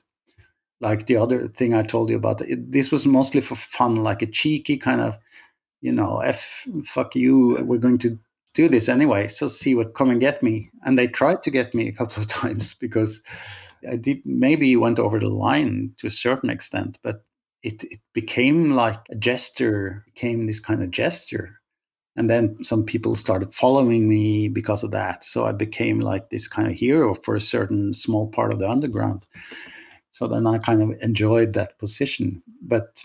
[0.80, 2.40] like the other thing I told you about.
[2.42, 5.18] It, this was mostly for fun, like a cheeky kind of,
[5.80, 7.58] you know, f fuck you.
[7.64, 8.18] We're going to
[8.54, 9.28] do this anyway.
[9.28, 10.70] So see what come and get me.
[10.84, 13.22] And they tried to get me a couple of times because
[13.90, 17.24] I did maybe went over the line to a certain extent, but
[17.62, 21.60] it, it became like a gesture, became this kind of gesture.
[22.16, 25.24] And then some people started following me because of that.
[25.24, 28.68] So I became like this kind of hero for a certain small part of the
[28.68, 29.24] underground.
[30.10, 32.42] So then I kind of enjoyed that position.
[32.60, 33.02] But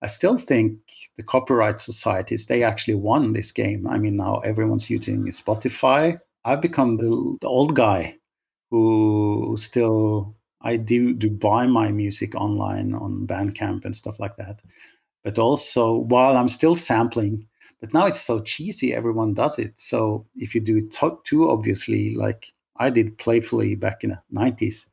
[0.00, 0.78] I still think
[1.16, 3.86] the copyright societies, they actually won this game.
[3.86, 6.20] I mean, now everyone's using Spotify.
[6.44, 8.16] I've become the, the old guy
[8.72, 14.60] who still, I do, do buy my music online on Bandcamp and stuff like that.
[15.22, 17.46] but also while I'm still sampling.
[17.80, 19.74] But now it's so cheesy, everyone does it.
[19.76, 22.46] So if you do it too obviously, like
[22.76, 24.86] I did playfully back in the 90s,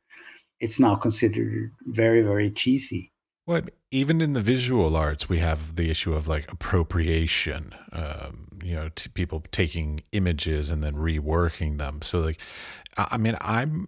[0.59, 3.13] it's now considered very, very cheesy.
[3.45, 7.73] What even in the visual arts, we have the issue of like appropriation.
[7.93, 12.01] Um, you know, t- people taking images and then reworking them.
[12.01, 12.39] So, like,
[12.97, 13.87] I mean, I'm.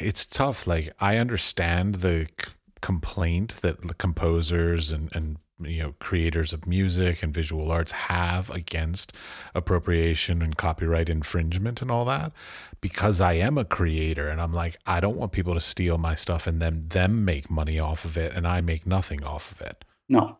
[0.00, 0.66] It's tough.
[0.66, 6.66] Like, I understand the c- complaint that the composers and and you know creators of
[6.66, 9.12] music and visual arts have against
[9.54, 12.32] appropriation and copyright infringement and all that
[12.80, 16.14] because I am a creator and I'm like I don't want people to steal my
[16.14, 19.60] stuff and then them make money off of it and I make nothing off of
[19.62, 19.84] it.
[20.08, 20.38] No.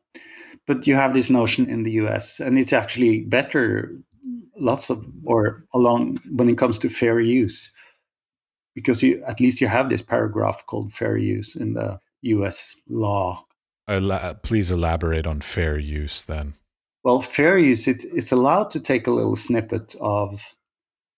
[0.67, 3.93] But you have this notion in the US and it's actually better
[4.59, 7.71] lots of or along when it comes to fair use
[8.77, 13.47] because you at least you have this paragraph called fair use in the US law
[13.89, 16.55] uh, please elaborate on fair use then.
[17.05, 20.57] Well, fair use, it, it's allowed to take a little snippet of,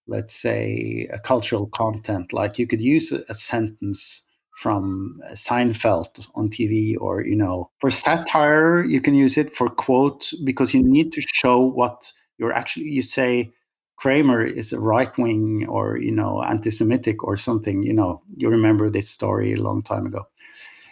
[0.07, 2.33] let's say, a cultural content.
[2.33, 4.23] Like you could use a, a sentence
[4.55, 10.33] from Seinfeld on TV, or, you know, for satire, you can use it for quote
[10.45, 13.53] because you need to show what you're actually, you say,
[13.99, 17.83] Kramer is a right wing or, you know, anti Semitic or something.
[17.83, 20.25] You know, you remember this story a long time ago.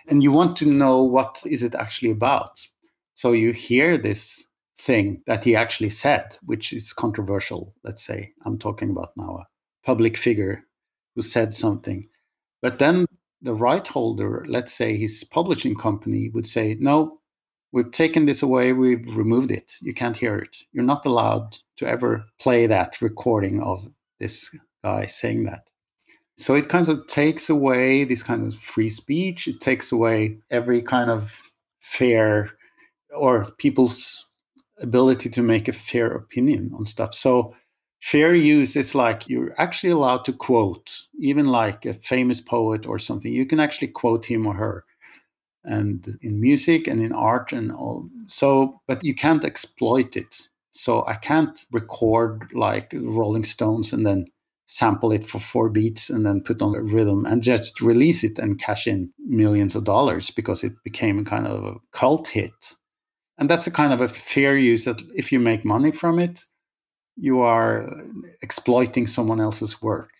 [0.08, 2.66] And you want to know what is it actually about.
[3.14, 4.44] So you hear this
[4.78, 8.32] thing that he actually said which is controversial let's say.
[8.44, 9.46] I'm talking about now a
[9.86, 10.64] public figure
[11.14, 12.08] who said something.
[12.60, 13.06] But then
[13.40, 17.20] the right holder let's say his publishing company would say no
[17.72, 21.86] we've taken this away we've removed it you can't hear it you're not allowed to
[21.86, 23.86] ever play that recording of
[24.18, 24.50] this
[24.82, 25.64] guy saying that
[26.38, 29.48] so it kind of takes away this kind of free speech.
[29.48, 31.40] It takes away every kind of
[31.80, 32.50] fair
[33.14, 34.26] or people's
[34.80, 37.14] ability to make a fair opinion on stuff.
[37.14, 37.54] So
[38.00, 42.98] fair use is like you're actually allowed to quote, even like a famous poet or
[42.98, 43.32] something.
[43.32, 44.84] You can actually quote him or her.
[45.66, 48.08] And in music and in art and all.
[48.26, 50.48] So, but you can't exploit it.
[50.70, 54.26] So I can't record like Rolling Stones and then
[54.66, 58.38] sample it for four beats and then put on a rhythm and just release it
[58.38, 62.74] and cash in millions of dollars because it became kind of a cult hit.
[63.38, 66.44] And that's a kind of a fair use that if you make money from it,
[67.16, 67.90] you are
[68.42, 70.10] exploiting someone else's work.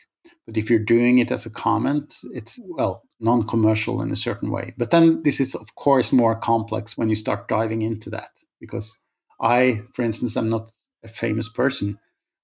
[0.47, 4.51] But if you're doing it as a comment, it's, well, non commercial in a certain
[4.51, 4.75] way.
[4.79, 8.31] But then this is, of course, more complex when you start diving into that.
[8.61, 8.97] Because
[9.41, 10.71] I, for instance, I'm not
[11.03, 11.99] a famous person,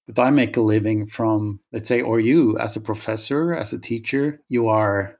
[0.05, 3.79] but I make a living from, let's say, or you as a professor, as a
[3.79, 5.17] teacher, you are,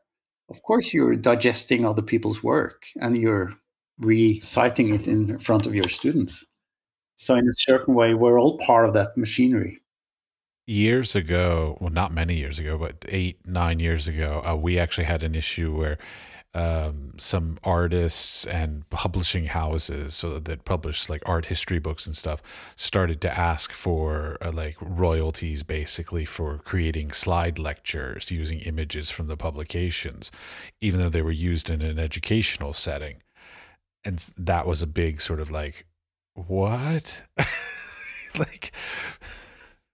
[0.49, 3.53] of course, you're digesting other people's work and you're
[3.99, 6.45] reciting it in front of your students.
[7.15, 9.82] So, in a certain way, we're all part of that machinery.
[10.65, 15.03] Years ago, well, not many years ago, but eight, nine years ago, uh, we actually
[15.03, 15.97] had an issue where
[16.55, 22.43] um, some artists and publishing houses so that publish like art history books and stuff
[22.75, 29.27] started to ask for uh, like royalties basically for creating slide lectures using images from
[29.27, 30.31] the publications
[30.79, 33.23] even though they were used in an educational setting.
[34.05, 35.85] And that was a big sort of like
[36.35, 37.23] what?
[38.39, 38.71] Like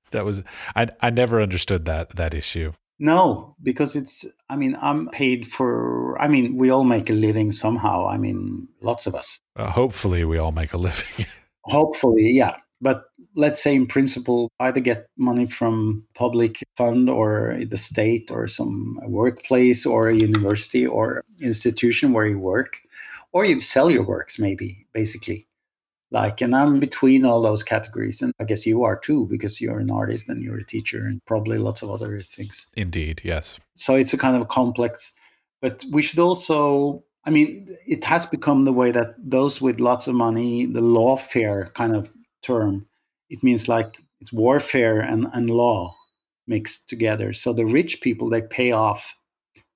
[0.09, 0.43] that was
[0.75, 6.21] I I never understood that that issue no, because it's, I mean, I'm paid for,
[6.21, 8.07] I mean, we all make a living somehow.
[8.07, 9.39] I mean, lots of us.
[9.55, 11.25] Uh, hopefully, we all make a living.
[11.63, 12.57] hopefully, yeah.
[12.81, 13.05] But
[13.35, 18.99] let's say in principle, either get money from public fund or the state or some
[19.05, 22.81] workplace or a university or institution where you work,
[23.31, 25.47] or you sell your works, maybe, basically
[26.11, 29.79] like and i'm between all those categories and i guess you are too because you're
[29.79, 32.67] an artist and you're a teacher and probably lots of other things.
[32.75, 33.59] Indeed yes.
[33.75, 35.13] So it's a kind of a complex
[35.61, 40.07] but we should also i mean it has become the way that those with lots
[40.07, 42.85] of money the lawfare kind of term
[43.29, 45.95] it means like it's warfare and, and law
[46.47, 47.31] mixed together.
[47.31, 49.15] So the rich people they pay off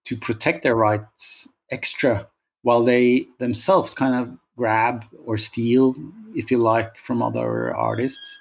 [0.05, 2.27] to protect their rights extra
[2.63, 5.95] while they themselves kind of grab or steal,
[6.35, 8.39] if you like, from other artists.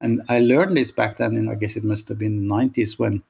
[0.00, 2.98] And I learned this back then, and I guess it must have been the 90s
[2.98, 3.22] when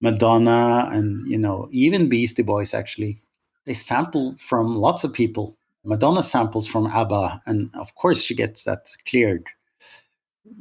[0.00, 3.18] Madonna and, you know, even Beastie Boys actually,
[3.64, 5.56] they sample from lots of people.
[5.84, 9.46] Madonna samples from ABBA, and of course she gets that cleared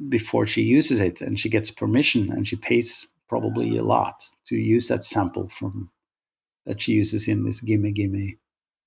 [0.07, 4.55] before she uses it, and she gets permission, and she pays probably a lot to
[4.55, 5.89] use that sample from
[6.65, 8.37] that she uses in this Gimme Gimme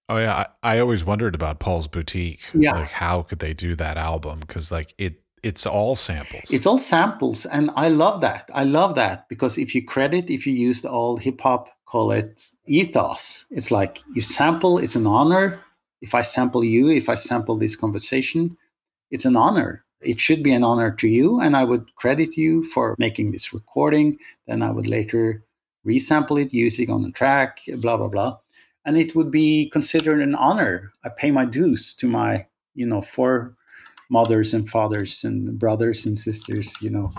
[0.09, 2.42] Oh yeah, I, I always wondered about Paul's Boutique.
[2.55, 2.74] Yeah.
[2.74, 4.40] like how could they do that album?
[4.40, 6.44] Because like it, it's all samples.
[6.50, 8.50] It's all samples, and I love that.
[8.55, 12.12] I love that because if you credit, if you use the old hip hop, call
[12.12, 13.46] it ethos.
[13.50, 14.78] It's like you sample.
[14.78, 15.61] It's an honor.
[16.00, 18.57] If I sample you, if I sample this conversation,
[19.11, 19.84] it's an honor.
[20.00, 23.53] It should be an honor to you, and I would credit you for making this
[23.53, 24.18] recording.
[24.48, 25.44] Then I would later
[25.86, 28.38] resample it, use it on the track, blah blah blah,
[28.84, 30.92] and it would be considered an honor.
[31.04, 33.54] I pay my dues to my, you know, four
[34.10, 36.80] mothers and fathers and brothers and sisters.
[36.82, 37.12] You know,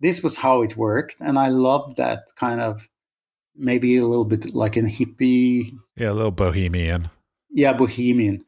[0.00, 2.86] this was how it worked, and I loved that kind of
[3.54, 7.10] maybe a little bit like a hippie, yeah, a little bohemian.
[7.50, 8.44] yeah, bohemian.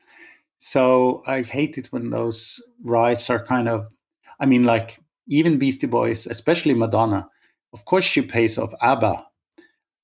[0.58, 3.86] So I hate it when those rights are kind of,
[4.40, 4.98] I mean, like
[5.28, 7.28] even Beastie Boys, especially Madonna.
[7.72, 9.26] Of course, she pays off ABBA,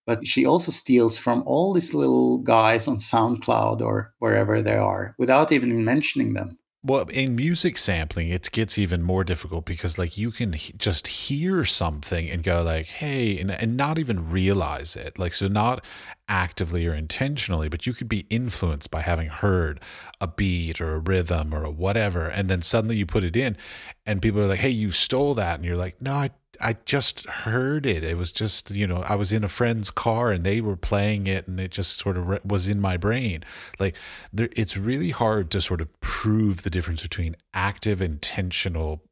[0.07, 5.15] but she also steals from all these little guys on SoundCloud or wherever they are
[5.19, 6.59] without even mentioning them.
[6.87, 11.65] Well, in music sampling, it gets even more difficult because like you can just hear
[11.65, 15.19] something and go like, "Hey," and, and not even realize it.
[15.19, 15.83] Like so, not
[16.29, 19.81] actively or intentionally, but you could be influenced by having heard
[20.21, 23.57] a beat or a rhythm or a whatever, and then suddenly you put it in,
[24.05, 26.31] and people are like, "Hey, you stole that," and you're like, "No, I."
[26.61, 28.05] I just heard it.
[28.05, 31.27] It was just, you know, I was in a friend's car and they were playing
[31.27, 33.45] it and it just sort of re- was in my brain.
[33.79, 33.97] Like
[34.33, 39.03] there, it's really hard to sort of prove the difference between active intentional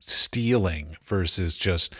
[0.00, 1.94] stealing versus just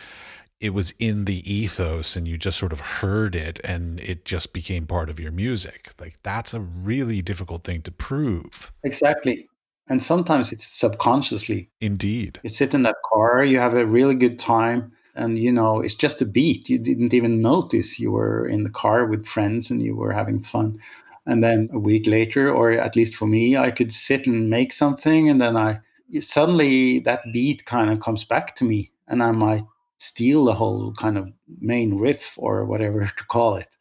[0.60, 4.52] it was in the ethos and you just sort of heard it and it just
[4.52, 5.92] became part of your music.
[5.98, 8.72] Like that's a really difficult thing to prove.
[8.84, 9.48] Exactly.
[9.88, 11.68] And sometimes it's subconsciously.
[11.80, 12.40] Indeed.
[12.42, 15.94] You sit in that car, you have a really good time, and you know, it's
[15.94, 16.68] just a beat.
[16.68, 20.42] You didn't even notice you were in the car with friends and you were having
[20.42, 20.78] fun.
[21.26, 24.72] And then a week later, or at least for me, I could sit and make
[24.72, 25.80] something, and then I
[26.20, 29.64] suddenly that beat kind of comes back to me, and I might
[29.98, 33.76] steal the whole kind of main riff or whatever to call it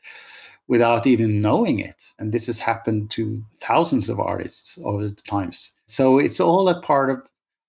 [0.68, 1.95] without even knowing it.
[2.20, 5.72] And this has happened to thousands of artists over the times.
[5.88, 7.22] So it's all a part of,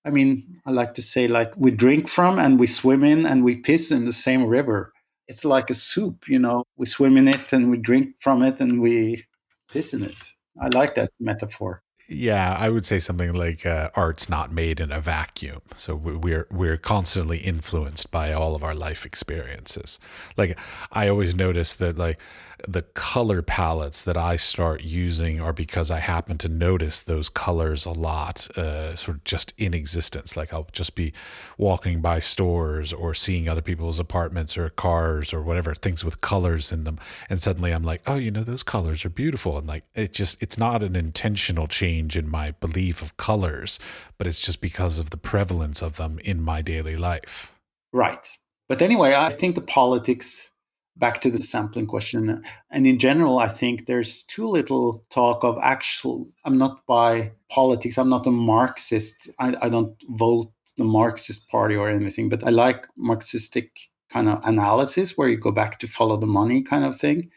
[0.05, 3.43] I mean, I like to say, like we drink from and we swim in and
[3.43, 4.93] we piss in the same river.
[5.27, 8.59] It's like a soup, you know, we swim in it and we drink from it
[8.59, 9.25] and we
[9.71, 10.15] piss in it.
[10.61, 11.81] I like that metaphor.
[12.09, 15.61] Yeah, I would say something like uh, art's not made in a vacuum.
[15.75, 19.99] So we- we're we're constantly influenced by all of our life experiences.
[20.35, 20.59] Like
[20.91, 22.19] I always notice that like
[22.67, 27.85] the color palettes that I start using are because I happen to notice those colors
[27.85, 30.37] a lot, uh, sort of just in existence.
[30.37, 31.13] Like I'll just be
[31.57, 36.71] walking by stores or seeing other people's apartments or cars or whatever things with colors
[36.71, 36.99] in them,
[37.29, 40.41] and suddenly I'm like, oh, you know, those colors are beautiful, and like it just
[40.41, 43.79] it's not an intentional change in my belief of colors,
[44.17, 47.51] but it's just because of the prevalence of them in my daily life.
[47.91, 48.27] Right.
[48.67, 50.49] But anyway, I think the politics,
[50.95, 55.57] back to the sampling question, and in general, I think there's too little talk of
[55.61, 56.27] actual.
[56.45, 59.29] I'm not by politics, I'm not a Marxist.
[59.39, 63.71] I, I don't vote the Marxist party or anything, but I like Marxistic
[64.11, 67.31] kind of analysis where you go back to follow the money kind of thing.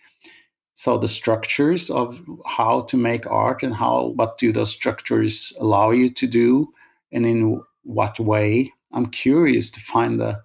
[0.75, 5.91] So the structures of how to make art and how what do those structures allow
[5.91, 6.69] you to do
[7.13, 8.73] and in what way.
[8.93, 10.43] I'm curious to find the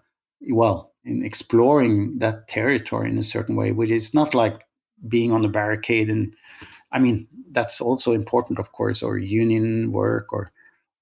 [0.52, 4.62] well in exploring that territory in a certain way, which is not like
[5.08, 6.34] being on the barricade and
[6.92, 10.52] I mean that's also important of course or union work or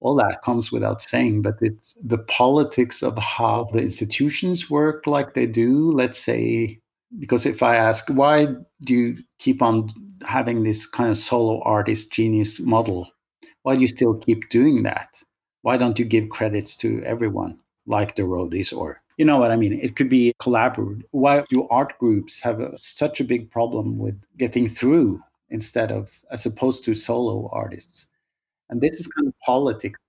[0.00, 5.34] all that comes without saying but it's the politics of how the institutions work like
[5.34, 6.80] they do let's say
[7.18, 8.46] because if i ask why
[8.84, 9.90] do you keep on
[10.26, 13.08] having this kind of solo artist genius model?
[13.62, 15.22] Why do you still keep doing that?
[15.62, 19.56] Why don't you give credits to everyone like the roadies or you know what i
[19.56, 19.78] mean?
[19.78, 21.02] It could be collaborative.
[21.10, 26.24] Why do art groups have a, such a big problem with getting through instead of
[26.30, 28.06] as opposed to solo artists?
[28.70, 30.00] And this is kind of politics.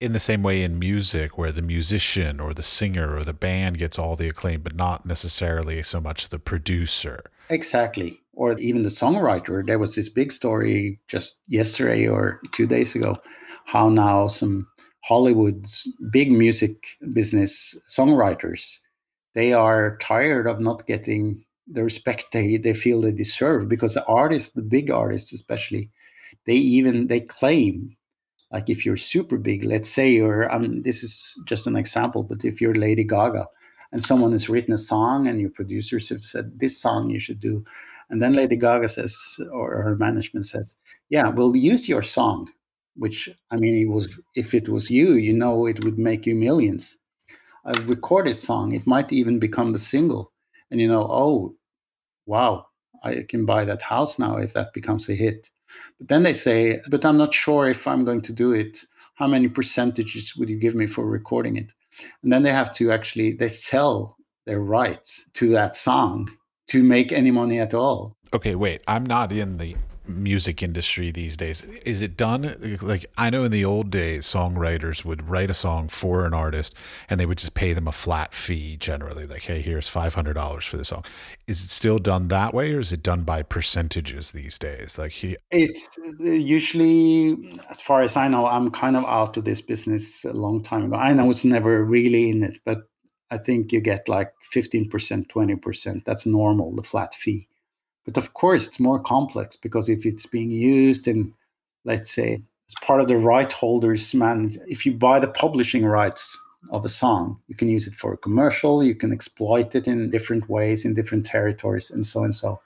[0.00, 3.76] In the same way in music where the musician or the singer or the band
[3.76, 7.24] gets all the acclaim but not necessarily so much the producer.
[7.50, 8.22] Exactly.
[8.32, 9.66] Or even the songwriter.
[9.66, 13.18] There was this big story just yesterday or two days ago
[13.66, 14.66] how now some
[15.06, 18.78] hollywood's big music business songwriters
[19.34, 24.04] they are tired of not getting the respect they, they feel they deserve because the
[24.06, 25.90] artists the big artists especially
[26.44, 27.96] they even they claim
[28.52, 32.44] like if you're super big let's say you're um, this is just an example but
[32.44, 33.46] if you're lady gaga
[33.92, 37.40] and someone has written a song and your producers have said this song you should
[37.40, 37.64] do
[38.08, 40.76] And then Lady Gaga says, or her management says,
[41.08, 42.50] "Yeah, we'll use your song."
[42.96, 46.34] Which I mean, it was if it was you, you know, it would make you
[46.34, 46.96] millions.
[47.64, 50.32] A recorded song, it might even become the single,
[50.70, 51.56] and you know, oh,
[52.24, 52.66] wow,
[53.02, 55.50] I can buy that house now if that becomes a hit.
[55.98, 58.84] But then they say, but I'm not sure if I'm going to do it.
[59.14, 61.72] How many percentages would you give me for recording it?
[62.22, 66.30] And then they have to actually they sell their rights to that song
[66.68, 68.16] to make any money at all.
[68.34, 68.82] Okay, wait.
[68.86, 69.76] I'm not in the
[70.08, 71.62] music industry these days.
[71.84, 75.88] Is it done like I know in the old days songwriters would write a song
[75.88, 76.74] for an artist
[77.08, 80.76] and they would just pay them a flat fee generally like hey here's $500 for
[80.76, 81.04] the song.
[81.46, 84.98] Is it still done that way or is it done by percentages these days?
[84.98, 89.44] Like he It's uh, usually as far as I know I'm kind of out of
[89.44, 90.96] this business a long time ago.
[90.96, 92.88] I know it's never really in it but
[93.30, 94.88] I think you get like 15%,
[95.26, 96.04] 20%.
[96.04, 97.48] That's normal, the flat fee.
[98.06, 101.34] But of course, it's more complex because if it's being used in,
[101.84, 106.38] let's say, as part of the right holders, man, if you buy the publishing rights
[106.70, 110.10] of a song, you can use it for a commercial, you can exploit it in
[110.10, 112.60] different ways in different territories, and so and so.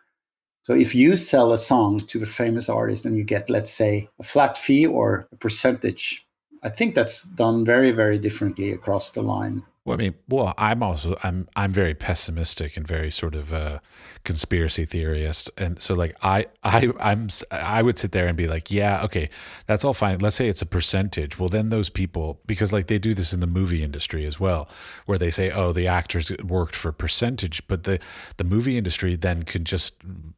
[0.62, 4.08] So if you sell a song to a famous artist and you get, let's say,
[4.18, 6.26] a flat fee or a percentage,
[6.62, 9.62] I think that's done very, very differently across the line.
[9.86, 13.78] Well, I mean, well, I'm also I'm I'm very pessimistic and very sort of uh,
[14.24, 18.70] conspiracy theorist, and so like I I I'm I would sit there and be like,
[18.70, 19.30] yeah, okay,
[19.66, 20.18] that's all fine.
[20.18, 21.38] Let's say it's a percentage.
[21.38, 24.68] Well, then those people, because like they do this in the movie industry as well,
[25.06, 27.98] where they say, oh, the actors worked for percentage, but the
[28.36, 29.94] the movie industry then could just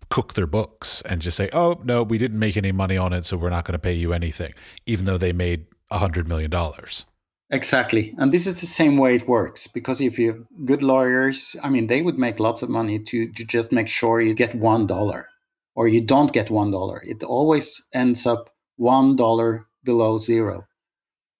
[0.09, 3.27] cook their books and just say, oh no, we didn't make any money on it,
[3.27, 4.55] so we're not going to pay you anything,
[4.87, 7.07] even though they made a hundred million dollars.
[7.53, 8.15] Exactly.
[8.17, 11.69] And this is the same way it works because if you have good lawyers, I
[11.69, 15.25] mean, they would make lots of money to, to just make sure you get $1
[15.75, 17.01] or you don't get $1.
[17.05, 18.49] It always ends up
[18.81, 20.67] $1 below zero.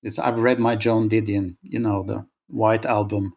[0.03, 3.33] It's, I've read my Joan Didion, you know, the White Album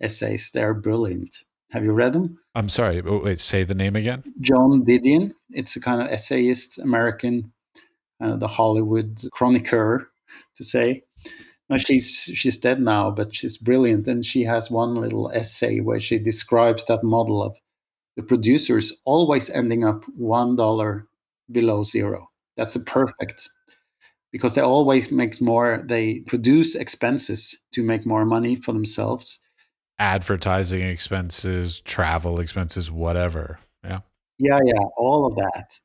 [0.00, 0.50] essays.
[0.54, 1.34] They're brilliant.
[1.70, 2.38] Have you read them?
[2.54, 3.00] I'm sorry.
[3.00, 4.22] Wait, say the name again.
[4.40, 5.32] Joan Didion.
[5.50, 7.52] It's a kind of essayist, American,
[8.20, 10.06] uh, the Hollywood chronicler,
[10.56, 11.02] to say
[11.72, 16.00] no, she's she's dead now, but she's brilliant, and she has one little essay where
[16.00, 17.56] she describes that model of
[18.16, 21.06] the producers always ending up one dollar
[21.50, 22.28] below zero.
[22.58, 23.48] That's a perfect
[24.32, 25.82] because they always make more.
[25.82, 29.40] They produce expenses to make more money for themselves.
[29.98, 33.60] Advertising expenses, travel expenses, whatever.
[33.82, 34.00] Yeah.
[34.38, 35.80] Yeah, yeah, all of that.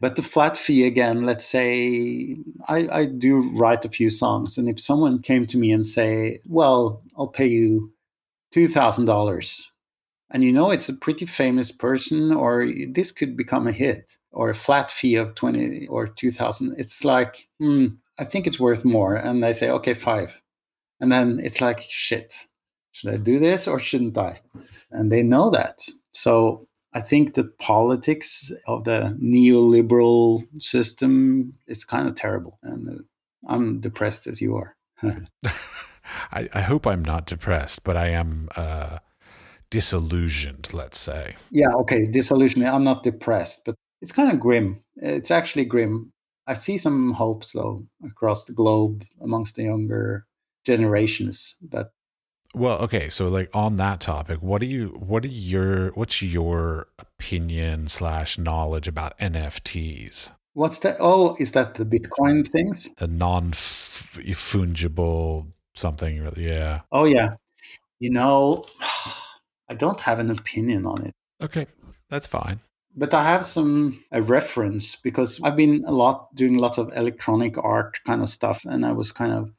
[0.00, 2.36] But the flat fee again, let's say
[2.68, 6.40] I, I do write a few songs, and if someone came to me and say,
[6.46, 7.92] "Well, I'll pay you
[8.52, 9.70] two thousand dollars,"
[10.30, 14.50] and you know it's a pretty famous person, or this could become a hit, or
[14.50, 17.86] a flat fee of twenty or two thousand, it's like, hmm,
[18.18, 20.40] I think it's worth more, and they say, "Okay, five.
[21.00, 22.34] and then it's like, shit,
[22.92, 24.40] should I do this or shouldn't I?
[24.90, 25.80] And they know that.
[26.12, 26.67] So
[26.98, 33.02] I think the politics of the neoliberal system is kind of terrible, and uh,
[33.46, 34.74] I'm depressed as you are.
[36.32, 38.98] I, I, hope I'm not depressed, but I am uh,
[39.70, 40.74] disillusioned.
[40.74, 41.36] Let's say.
[41.52, 41.72] Yeah.
[41.82, 42.06] Okay.
[42.06, 42.66] Disillusioned.
[42.66, 44.82] I'm not depressed, but it's kind of grim.
[44.96, 46.10] It's actually grim.
[46.48, 50.26] I see some hopes though across the globe amongst the younger
[50.64, 51.92] generations, but
[52.58, 56.88] well, okay, so like on that topic, what do you what are your what's your
[56.98, 60.32] opinion slash knowledge about NFTs?
[60.54, 60.96] What's that?
[60.98, 62.90] Oh, is that the Bitcoin things?
[62.96, 66.80] The non fungible something, yeah.
[66.90, 67.34] Oh yeah,
[68.00, 68.64] you know,
[69.68, 71.14] I don't have an opinion on it.
[71.42, 71.66] Okay,
[72.10, 72.60] that's fine.
[72.96, 77.56] But I have some a reference because I've been a lot doing lots of electronic
[77.56, 79.52] art kind of stuff, and I was kind of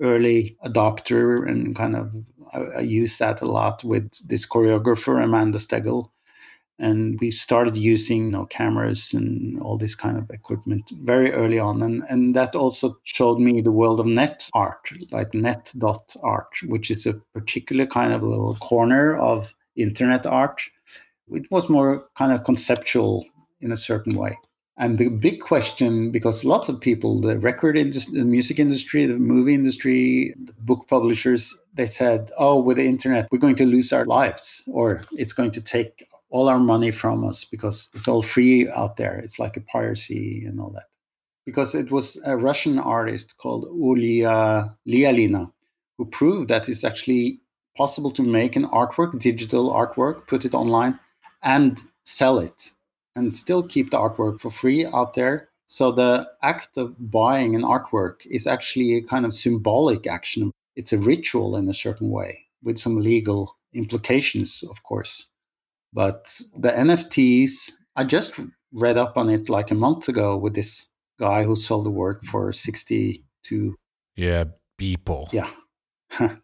[0.00, 2.12] early adopter and kind of
[2.54, 6.10] I, I use that a lot with this choreographer Amanda Steggell.
[6.78, 11.58] And we started using you know, cameras and all this kind of equipment very early
[11.58, 11.82] on.
[11.82, 17.06] And, and that also showed me the world of net art, like net.art, which is
[17.06, 20.62] a particular kind of little corner of internet art.
[21.30, 23.24] It was more kind of conceptual
[23.60, 24.36] in a certain way.
[24.76, 29.14] And the big question, because lots of people, the record industry, the music industry, the
[29.14, 33.92] movie industry, the book publishers, they said, oh, with the internet, we're going to lose
[33.92, 38.22] our lives, or it's going to take all our money from us because it's all
[38.22, 39.16] free out there.
[39.16, 40.86] It's like a piracy and all that.
[41.46, 45.52] Because it was a Russian artist called Olia Lialina
[45.96, 47.38] who proved that it's actually
[47.76, 50.98] possible to make an artwork, digital artwork, put it online,
[51.42, 52.72] and sell it
[53.16, 55.48] and still keep the artwork for free out there.
[55.66, 60.50] So the act of buying an artwork is actually a kind of symbolic action.
[60.76, 65.26] It's a ritual in a certain way with some legal implications, of course.
[65.92, 68.38] But the NFTs, I just
[68.72, 70.88] read up on it like a month ago with this
[71.18, 73.74] guy who sold the work for 62
[74.16, 74.44] yeah
[74.80, 75.50] Beeple yeah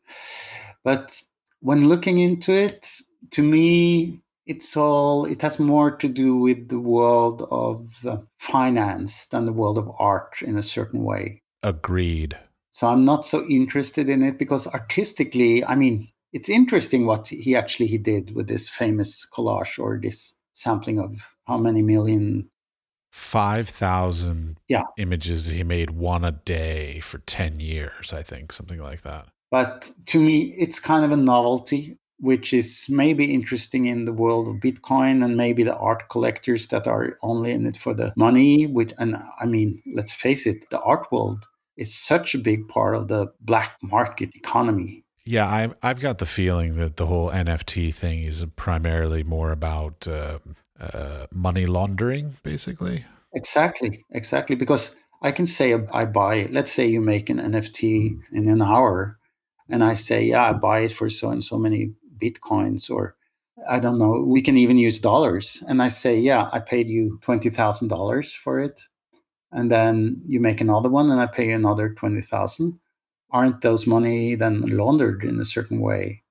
[0.85, 1.23] but
[1.61, 2.89] when looking into it
[3.33, 4.21] to me
[4.51, 9.53] it's all it has more to do with the world of uh, finance than the
[9.53, 12.37] world of art in a certain way agreed
[12.71, 17.55] so i'm not so interested in it because artistically i mean it's interesting what he
[17.55, 22.49] actually he did with this famous collage or this sampling of how many million
[23.13, 24.83] 5,000 yeah.
[24.97, 29.27] images he made one a day for 10 years, I think, something like that.
[29.51, 34.49] But to me, it's kind of a novelty, which is maybe interesting in the world
[34.49, 38.67] of Bitcoin and maybe the art collectors that are only in it for the money.
[38.67, 41.47] Which, and I mean, let's face it, the art world
[41.77, 45.05] is such a big part of the black market economy.
[45.25, 50.07] Yeah, I've I've got the feeling that the whole NFT thing is primarily more about
[50.07, 50.39] uh,
[50.79, 53.05] uh, money laundering, basically.
[53.35, 54.57] Exactly, exactly.
[54.57, 59.19] Because I can say I buy, let's say you make an NFT in an hour,
[59.69, 63.17] and I say, yeah, I buy it for so and so many bitcoins, or
[63.69, 65.63] I don't know, we can even use dollars.
[65.69, 68.81] And I say, yeah, I paid you $20,000 for it.
[69.53, 72.79] And then you make another one, and I pay you another 20000
[73.33, 76.23] Aren't those money then laundered in a certain way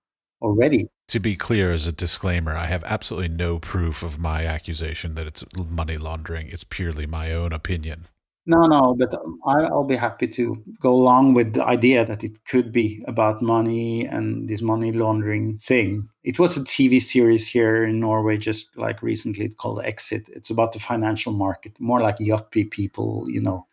[0.41, 0.89] already?
[1.09, 5.25] To be clear, as a disclaimer, I have absolutely no proof of my accusation that
[5.25, 6.47] it's money laundering.
[6.49, 8.07] It's purely my own opinion.
[8.49, 9.13] No, no, but
[9.45, 14.07] I'll be happy to go along with the idea that it could be about money
[14.07, 16.09] and this money laundering thing.
[16.23, 20.29] It was a TV series here in Norway just like recently called Exit.
[20.29, 23.67] It's about the financial market, more like yuppie people, you know,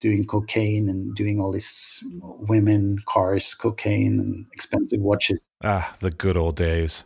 [0.00, 5.46] doing cocaine and doing all this women, cars, cocaine, and expensive watches.
[5.62, 7.04] Ah, the good old days.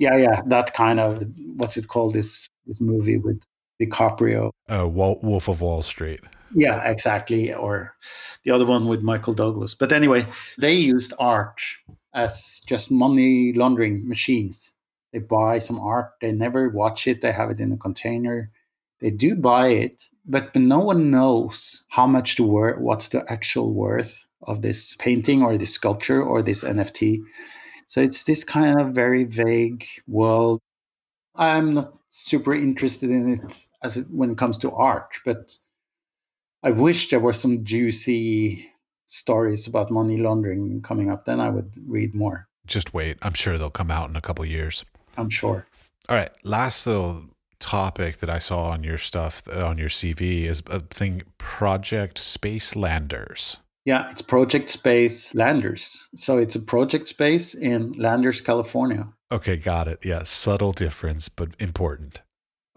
[0.00, 1.22] yeah, yeah, that kind of
[1.54, 2.14] what's it called?
[2.14, 3.40] This this movie with
[3.80, 4.50] DiCaprio.
[4.68, 6.18] Uh, Wolf of Wall Street.
[6.54, 7.52] Yeah, exactly.
[7.52, 7.94] Or
[8.44, 9.74] the other one with Michael Douglas.
[9.74, 10.26] But anyway,
[10.58, 11.60] they used art
[12.14, 14.72] as just money laundering machines.
[15.12, 18.50] They buy some art, they never watch it, they have it in a container.
[19.00, 23.72] They do buy it, but no one knows how much the worth, what's the actual
[23.72, 27.22] worth of this painting or this sculpture or this NFT.
[27.86, 30.60] So it's this kind of very vague world.
[31.36, 35.56] I'm not super interested in it as it, when it comes to art, but
[36.62, 38.66] I wish there were some juicy
[39.06, 41.24] stories about money laundering coming up.
[41.24, 42.48] Then I would read more.
[42.66, 43.16] Just wait.
[43.22, 44.84] I'm sure they'll come out in a couple years.
[45.16, 45.66] I'm sure.
[46.08, 46.30] All right.
[46.44, 47.24] Last little
[47.60, 52.76] topic that I saw on your stuff on your CV is a thing Project Space
[52.76, 53.58] Landers.
[53.84, 56.08] Yeah, it's Project Space Landers.
[56.14, 59.08] So it's a project space in Landers, California.
[59.32, 60.04] Okay, got it.
[60.04, 62.20] Yeah, subtle difference, but important.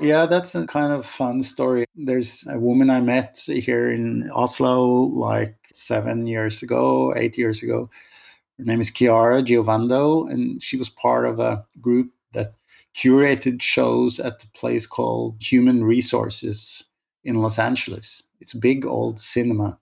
[0.02, 1.86] Yeah, that's a kind of fun story.
[1.96, 7.88] There's a woman I met here in Oslo like seven years ago, eight years ago.
[8.58, 12.56] Her name is Chiara Giovando, and she was part of a group that
[12.96, 16.84] curated shows at the place called Human Resources
[17.24, 18.24] in Los Angeles.
[18.40, 19.80] It's a big old cinema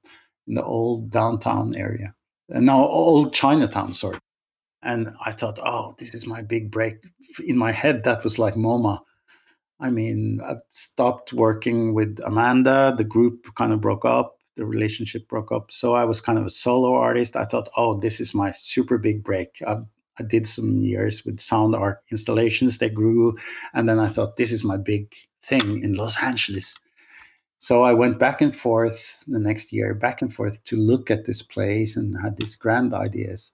[0.47, 2.13] in the old downtown area.
[2.53, 4.19] Uh, no, old Chinatown, sorry.
[4.81, 6.95] And I thought, oh, this is my big break.
[7.45, 8.99] In my head, that was like MoMA.
[9.79, 12.93] I mean, I stopped working with Amanda.
[12.97, 14.37] The group kind of broke up.
[14.55, 15.71] The relationship broke up.
[15.71, 17.35] So I was kind of a solo artist.
[17.35, 19.61] I thought, oh, this is my super big break.
[19.65, 19.85] I've
[20.19, 22.77] I did some years with sound art installations.
[22.77, 23.37] They grew.
[23.73, 26.75] And then I thought, this is my big thing in Los Angeles.
[27.57, 31.25] So I went back and forth the next year, back and forth to look at
[31.25, 33.53] this place and had these grand ideas.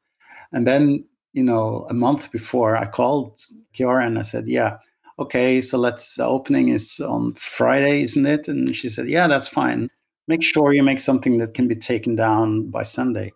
[0.51, 3.41] And then, you know, a month before I called
[3.73, 4.77] Chiara and I said, yeah,
[5.19, 8.47] okay, so let's, the opening is on Friday, isn't it?
[8.47, 9.89] And she said, yeah, that's fine.
[10.27, 13.31] Make sure you make something that can be taken down by Sunday.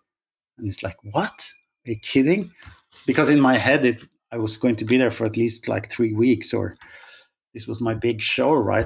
[0.57, 1.47] And it's like, what?
[1.85, 2.51] Are you kidding?
[3.05, 5.89] because in my head it I was going to be there for at least like
[5.89, 6.75] three weeks or
[7.53, 8.85] this was my big show, right?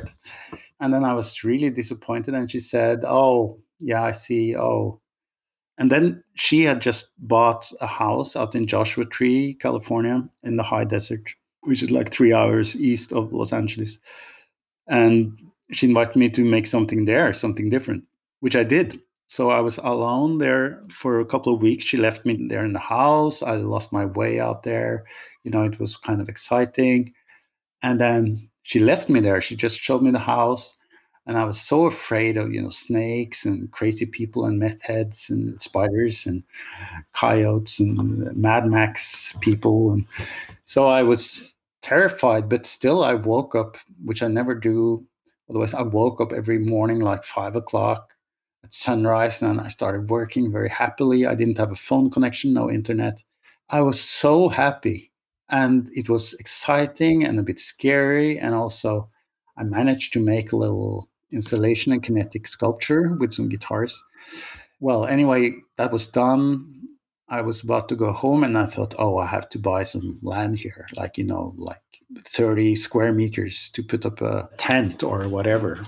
[0.80, 4.56] And then I was really disappointed and she said, Oh, yeah, I see.
[4.56, 5.02] Oh.
[5.78, 10.64] And then she had just bought a house out in Joshua Tree, California, in the
[10.64, 11.30] high desert,
[11.64, 14.00] which is like three hours east of Los Angeles.
[14.88, 15.40] And
[15.72, 18.04] she invited me to make something there, something different,
[18.42, 19.00] which I did.
[19.28, 21.86] So I was alone there for a couple of weeks.
[21.86, 23.42] She left me there in the house.
[23.42, 25.06] I lost my way out there.
[25.44, 27.14] You know, it was kind of exciting.
[27.82, 29.42] And then she left me there.
[29.42, 30.76] She just showed me the house.
[31.26, 35.30] And I was so afraid of, you know, snakes and crazy people and meth heads
[35.30, 36.44] and spiders and
[37.14, 39.94] coyotes and Mad Max people.
[39.94, 40.06] And
[40.66, 41.53] so I was
[41.84, 45.06] terrified, but still I woke up, which I never do.
[45.50, 48.14] Otherwise, I woke up every morning like five o'clock
[48.64, 51.28] at sunrise and I started working very happily.
[51.28, 53.22] I didn't have a phone connection, no internet.
[53.70, 55.12] I was so happy
[55.50, 58.40] and it was exciting and a bit scary.
[58.40, 59.10] And also,
[59.58, 64.02] I managed to make a little installation and kinetic sculpture with some guitars.
[64.80, 66.88] Well, anyway, that was done.
[67.30, 70.20] I was about to go home and I thought, oh, I have to buy some
[70.22, 71.82] land here, like, you know, like
[72.20, 75.84] 30 square meters to put up a tent or whatever,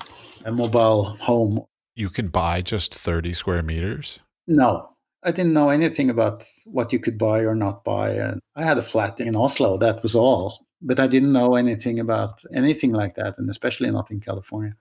[0.45, 1.65] a mobile home.
[1.95, 4.19] You can buy just 30 square meters?
[4.47, 4.89] No,
[5.23, 8.11] I didn't know anything about what you could buy or not buy.
[8.11, 10.65] And I had a flat in Oslo, that was all.
[10.81, 14.75] But I didn't know anything about anything like that, and especially not in California.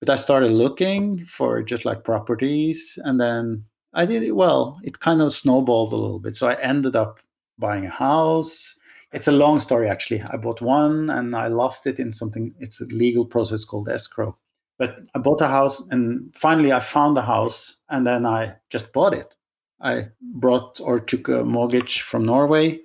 [0.00, 3.64] But I started looking for just like properties, and then
[3.96, 4.78] I did it well.
[4.84, 6.36] It kind of snowballed a little bit.
[6.36, 7.18] So I ended up
[7.58, 8.76] buying a house.
[9.12, 10.22] It's a long story, actually.
[10.22, 14.36] I bought one and I lost it in something, it's a legal process called escrow.
[14.78, 18.92] But I bought a house and finally I found a house and then I just
[18.92, 19.34] bought it.
[19.80, 22.80] I brought or took a mortgage from Norway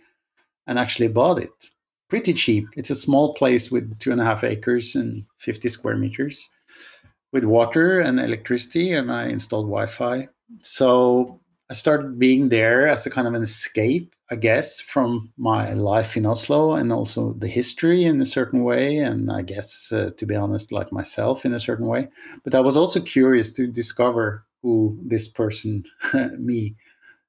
[0.65, 1.51] and actually bought it
[2.11, 2.67] pretty cheap.
[2.75, 6.49] It's a small place with two and a half acres and 50 square meters
[7.31, 10.27] with water and electricity, and I installed Wi Fi.
[10.59, 11.39] So
[11.69, 16.17] I started being there as a kind of an escape, I guess, from my life
[16.17, 18.97] in Oslo and also the history in a certain way.
[18.97, 22.09] And I guess, uh, to be honest, like myself in a certain way.
[22.43, 25.85] But I was also curious to discover who this person,
[26.37, 26.75] me,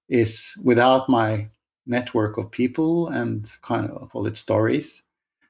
[0.09, 1.49] is without my
[1.87, 5.03] network of people and kind of call it stories.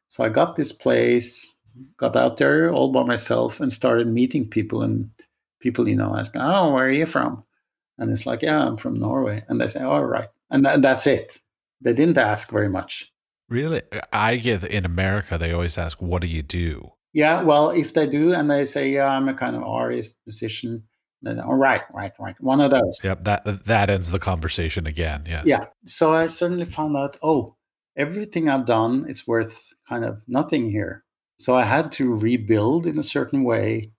[0.09, 1.57] So I got this place,
[1.97, 5.11] got out there all by myself and started meeting people and
[5.61, 7.45] people, you know, ask, Oh, where are you from?
[8.03, 9.45] And it's like, Yeah, I'm from Norway.
[9.49, 10.29] And they say, All right.
[10.51, 11.41] And th- that's it.
[11.81, 13.11] They didn't ask very much.
[13.49, 13.83] Really?
[14.13, 16.93] I get in America, they always ask, What do you do?
[17.15, 20.85] Yeah, well, if they do and they say, Yeah, I'm a kind of artist, musician,
[21.25, 22.35] all right, right, right.
[22.41, 22.99] One of those.
[23.03, 25.25] Yep, that that ends the conversation again.
[25.29, 25.45] Yes.
[25.47, 25.67] Yeah.
[25.87, 27.55] So I suddenly found out, oh,
[27.97, 31.05] everything I've done, it's worth kind of nothing here.
[31.39, 33.93] So I had to rebuild in a certain way.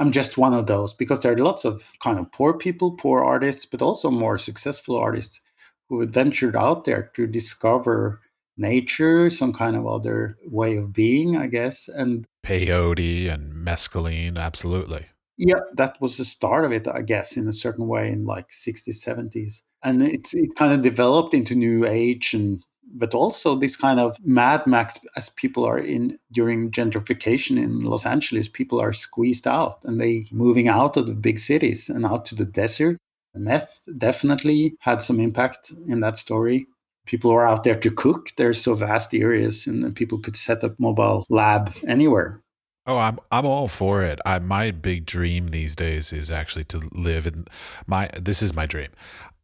[0.00, 3.22] I'm just one of those because there are lots of kind of poor people, poor
[3.22, 5.40] artists, but also more successful artists
[5.88, 8.20] who ventured out there to discover
[8.56, 11.88] nature, some kind of other way of being, I guess.
[11.88, 15.06] And peyote and mescaline, absolutely
[15.40, 18.50] yeah that was the start of it i guess in a certain way in like
[18.50, 22.62] 60s 70s and it, it kind of developed into new age and
[22.92, 28.04] but also this kind of mad max as people are in during gentrification in los
[28.04, 32.26] angeles people are squeezed out and they moving out of the big cities and out
[32.26, 32.96] to the desert.
[33.34, 36.66] Meth definitely had some impact in that story.
[37.06, 40.74] People are out there to cook there's so vast areas and people could set up
[40.78, 42.42] mobile lab anywhere
[42.90, 44.18] Oh, I'm I'm all for it.
[44.26, 47.44] I my big dream these days is actually to live in
[47.86, 48.88] my this is my dream.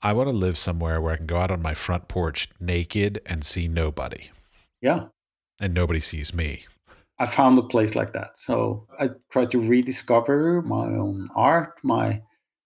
[0.02, 3.22] I want to live somewhere where I can go out on my front porch naked
[3.24, 4.30] and see nobody.
[4.82, 5.08] Yeah.
[5.60, 6.66] And nobody sees me.
[7.20, 8.36] I found a place like that.
[8.36, 12.22] So I try to rediscover my own art, my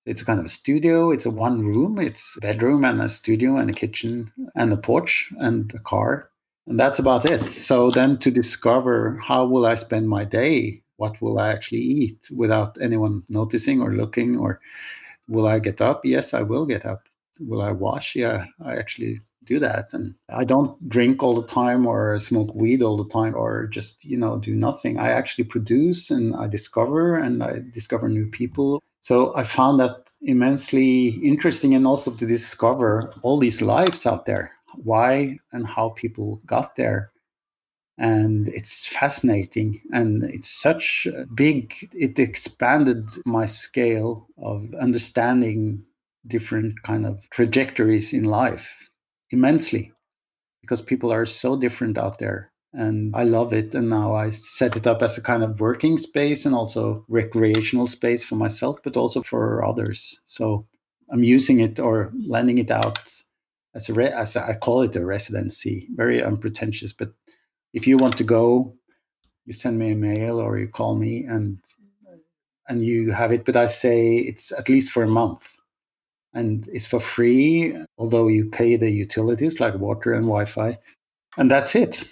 [0.06, 1.10] it's a kind of a studio.
[1.10, 1.98] It's a one room.
[1.98, 6.30] It's a bedroom and a studio and a kitchen and a porch and a car
[6.70, 7.48] and that's about it.
[7.48, 10.82] So then to discover how will i spend my day?
[10.96, 14.38] What will i actually eat without anyone noticing or looking?
[14.38, 14.60] Or
[15.28, 16.04] will i get up?
[16.04, 17.02] Yes i will get up.
[17.40, 18.14] Will i wash?
[18.14, 19.92] Yeah i actually do that.
[19.92, 24.04] And i don't drink all the time or smoke weed all the time or just
[24.04, 24.96] you know do nothing.
[25.00, 28.80] I actually produce and i discover and i discover new people.
[29.00, 34.52] So i found that immensely interesting and also to discover all these lives out there
[34.74, 37.12] why and how people got there.
[37.98, 39.82] And it's fascinating.
[39.92, 45.84] And it's such a big, it expanded my scale of understanding
[46.26, 48.90] different kind of trajectories in life
[49.30, 49.92] immensely
[50.60, 53.74] because people are so different out there and I love it.
[53.74, 57.86] And now I set it up as a kind of working space and also recreational
[57.86, 60.20] space for myself, but also for others.
[60.26, 60.66] So
[61.10, 63.12] I'm using it or lending it out
[63.74, 66.92] as a, re- as a I call it a residency, very unpretentious.
[66.92, 67.12] But
[67.72, 68.74] if you want to go,
[69.46, 71.58] you send me a mail or you call me and
[72.68, 73.44] and you have it.
[73.44, 75.56] But I say it's at least for a month,
[76.34, 80.78] and it's for free, although you pay the utilities like water and Wi-Fi,
[81.36, 82.04] and that's it.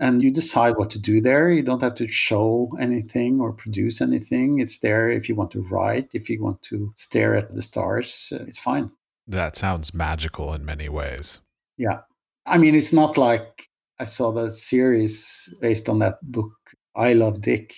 [0.00, 1.50] and you decide what to do there.
[1.50, 4.60] You don't have to show anything or produce anything.
[4.60, 8.32] It's there if you want to write, if you want to stare at the stars,
[8.32, 8.90] uh, it's fine.
[9.26, 11.40] That sounds magical in many ways.
[11.76, 12.00] Yeah.
[12.46, 13.68] I mean, it's not like
[13.98, 16.52] I saw the series based on that book,
[16.96, 17.74] I Love Dick.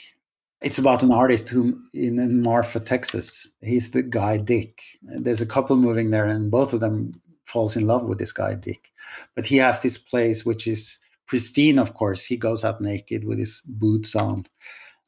[0.62, 3.46] It's about an artist who in Marfa, Texas.
[3.60, 4.80] He's the guy Dick.
[5.02, 7.12] There's a couple moving there, and both of them
[7.44, 8.90] falls in love with this guy Dick.
[9.36, 12.24] But he has this place which is pristine, of course.
[12.24, 14.46] He goes out naked with his boots on,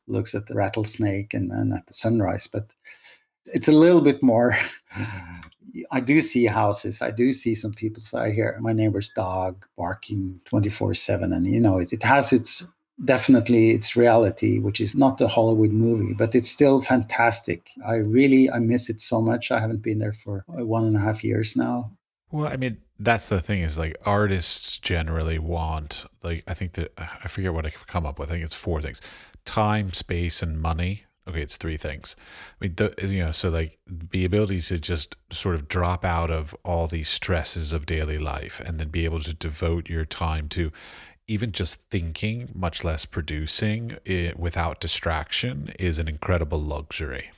[0.07, 2.47] looks at the rattlesnake and, and at the sunrise.
[2.47, 2.71] But
[3.47, 4.57] it's a little bit more.
[5.91, 7.03] I do see houses.
[7.03, 8.03] I do see some people.
[8.03, 11.33] So I hear my neighbor's dog barking 24 7.
[11.33, 12.65] And, you know, it, it has its
[13.05, 17.71] definitely its reality, which is not a Hollywood movie, but it's still fantastic.
[17.87, 19.51] I really, I miss it so much.
[19.51, 21.93] I haven't been there for uh, one and a half years now.
[22.31, 26.93] Well, I mean, that's the thing is like artists generally want like I think that
[26.97, 28.31] I forget what I come up with.
[28.31, 29.01] I think it's four things:
[29.45, 31.05] time, space, and money.
[31.29, 32.15] Okay, it's three things.
[32.61, 36.31] I mean, the, you know, so like the ability to just sort of drop out
[36.31, 40.49] of all these stresses of daily life and then be able to devote your time
[40.51, 40.71] to
[41.27, 47.31] even just thinking, much less producing it without distraction is an incredible luxury.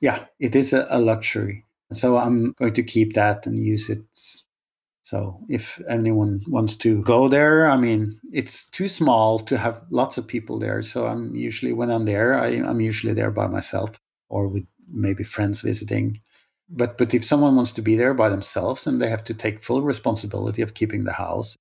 [0.00, 1.64] Yeah, it is a, a luxury.
[1.92, 4.02] So I'm going to keep that and use it
[5.08, 10.18] so if anyone wants to go there, I mean, it's too small to have lots
[10.18, 10.82] of people there.
[10.82, 13.98] So I'm usually, when I'm there, I, am usually there by myself
[14.28, 16.20] or with maybe friends visiting.
[16.68, 19.64] But but if someone wants to be there by themselves and they have to take
[19.64, 21.56] full responsibility of keeping the house,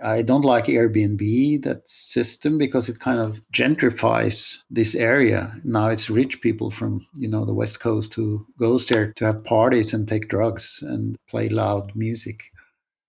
[0.00, 5.60] I don't like Airbnb that system because it kind of gentrifies this area.
[5.64, 9.42] Now it's rich people from you know the west coast who goes there to have
[9.42, 12.51] parties and take drugs and play loud music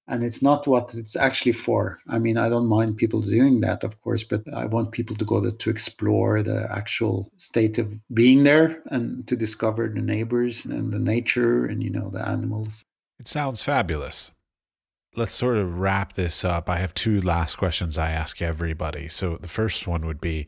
[0.08, 2.00] and it's not what it's actually for.
[2.08, 5.26] I mean, I don't mind people doing that, of course, but I want people to
[5.26, 10.66] go there to explore the actual state of being there and to discover the neighbors
[10.66, 12.84] and the nature and, you know, the animals.
[13.20, 14.32] It sounds fabulous.
[15.16, 16.70] Let's sort of wrap this up.
[16.70, 19.08] I have two last questions I ask everybody.
[19.08, 20.48] So the first one would be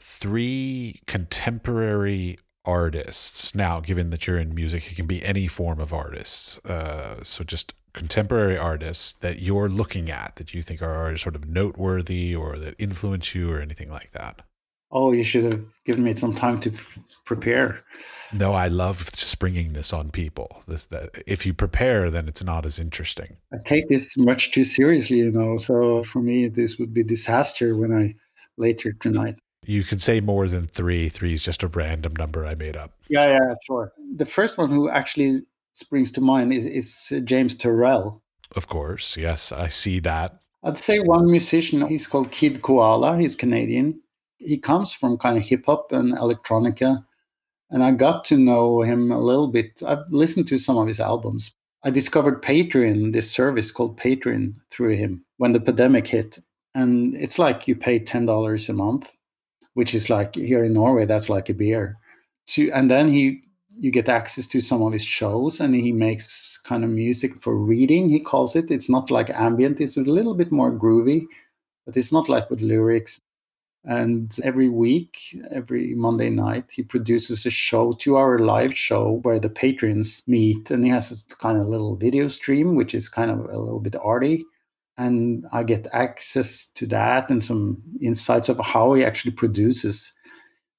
[0.00, 3.54] three contemporary artists.
[3.54, 6.58] Now, given that you're in music, it can be any form of artists.
[6.64, 11.48] Uh, so just contemporary artists that you're looking at that you think are, sort of
[11.48, 14.42] noteworthy or that influence you or anything like that?
[14.92, 16.72] Oh, you should have given me some time to
[17.24, 17.82] prepare.
[18.32, 20.62] No, I love springing this on people.
[20.66, 23.36] This, that if you prepare, then it's not as interesting.
[23.52, 25.58] I take this much too seriously, you know.
[25.58, 28.14] So for me, this would be disaster when I
[28.56, 29.36] later tonight.
[29.66, 31.08] You can say more than three.
[31.08, 32.92] Three is just a random number I made up.
[33.08, 33.92] Yeah, yeah, sure.
[34.16, 35.42] The first one who actually
[35.80, 38.20] springs to mind is, is James Turrell.
[38.54, 40.40] Of course, yes, I see that.
[40.62, 44.00] I'd say one musician, he's called Kid Koala, he's Canadian.
[44.36, 47.04] He comes from kind of hip hop and electronica.
[47.70, 49.82] And I got to know him a little bit.
[49.86, 51.54] I've listened to some of his albums.
[51.82, 56.40] I discovered Patreon, this service called Patreon, through him when the pandemic hit.
[56.74, 59.16] And it's like you pay $10 a month,
[59.74, 61.96] which is like here in Norway, that's like a beer.
[62.46, 63.42] So, and then he
[63.80, 67.56] you get access to some of his shows and he makes kind of music for
[67.56, 68.70] reading he calls it.
[68.70, 71.24] It's not like ambient it's a little bit more groovy
[71.86, 73.18] but it's not like with lyrics.
[73.84, 79.40] And every week every monday night he produces a show two hour live show where
[79.40, 83.30] the patrons meet and he has this kind of little video stream which is kind
[83.30, 84.44] of a little bit arty.
[84.98, 90.12] And i get access to that and some insights of how he actually produces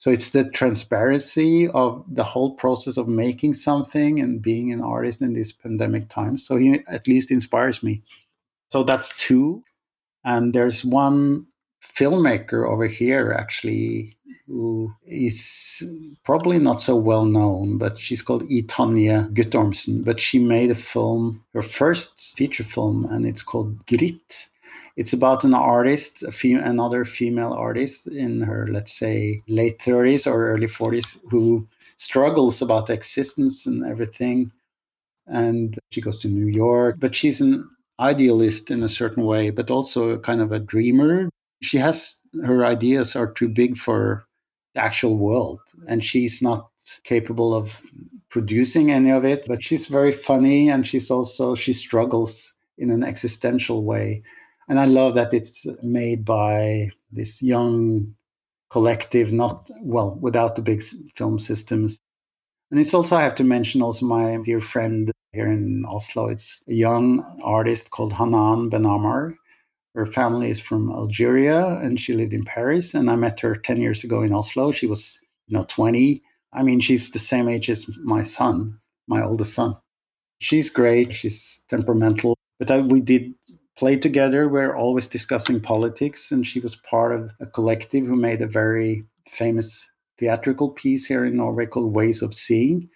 [0.02, 5.22] so it's the transparency of the whole process of making something and being an artist
[5.22, 6.43] in these pandemic times.
[6.43, 8.02] So he at least inspires me.
[8.70, 9.64] So that's two.
[10.24, 11.45] And there's one
[11.84, 15.84] filmmaker over here actually who is
[16.24, 20.04] probably not so well known, but she's called Itonje Guttormsen.
[20.04, 24.47] But she made a film, her first feature film, and it's called Grit
[25.02, 30.52] it's about an artist, fem- another female artist in her, let's say, late 30s or
[30.52, 34.52] early 40s, who struggles about existence and everything.
[35.26, 37.68] And she goes to New York, but she's an
[37.99, 41.30] idealist in a certain way, but also kind of a dreamer.
[41.64, 44.28] She has her ideas are too big for
[44.76, 46.70] the actual world, and she's not
[47.04, 47.82] capable of
[48.30, 49.45] producing any of it.
[49.47, 54.22] But she's very funny, and she's also she struggles in an existential way
[54.68, 58.16] and I love that it's made by this young
[58.70, 60.84] collective, not well, without the big
[61.16, 61.99] film systems.
[62.72, 66.28] And it's also, I have to mention also my dear friend here in Oslo.
[66.28, 69.36] It's a young artist called Hanan Benammar.
[69.93, 72.93] Her family is from Algeria and she lived in Paris.
[72.93, 74.72] And I met her 10 years ago in Oslo.
[74.72, 76.24] She was, you know, 20.
[76.53, 79.76] I mean, she's the same age as my son, my oldest son.
[80.39, 81.14] She's great.
[81.14, 82.38] She's temperamental.
[82.57, 83.34] But I, we did
[83.82, 84.48] play together.
[84.48, 86.32] We're always discussing politics.
[86.32, 91.26] And she was part of a collective who made a very famous theatrical piece here
[91.26, 92.90] in Norway called Ways of Seeing,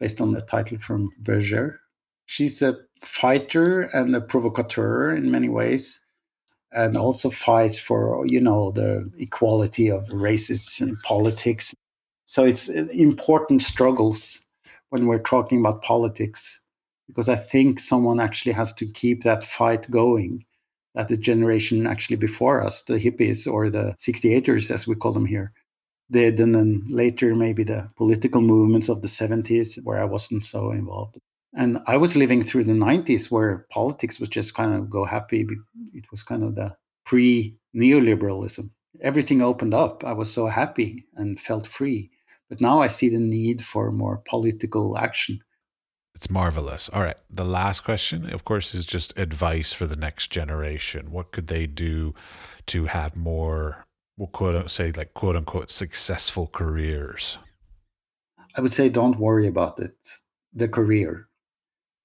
[0.00, 1.78] based on the title from Berger.
[2.24, 6.00] She's a fighter and a provocateur in many ways
[6.72, 11.74] and also fights for you know the equality of races in politics
[12.24, 14.42] so it's uh, important struggles
[14.88, 16.63] when we're talking about politics
[17.06, 20.44] because i think someone actually has to keep that fight going
[20.94, 25.26] that the generation actually before us the hippies or the 68ers as we call them
[25.26, 25.52] here
[26.10, 30.70] did and then later maybe the political movements of the 70s where i wasn't so
[30.70, 31.16] involved
[31.54, 35.46] and I was living through the 90s where politics was just kind of go happy.
[35.92, 36.74] It was kind of the
[37.06, 38.70] pre neoliberalism.
[39.00, 40.04] Everything opened up.
[40.04, 42.10] I was so happy and felt free.
[42.48, 45.40] But now I see the need for more political action.
[46.14, 46.88] It's marvelous.
[46.90, 47.16] All right.
[47.28, 51.10] The last question, of course, is just advice for the next generation.
[51.10, 52.14] What could they do
[52.66, 53.84] to have more,
[54.16, 57.38] we'll quote say like quote unquote successful careers?
[58.56, 59.96] I would say don't worry about it,
[60.52, 61.28] the career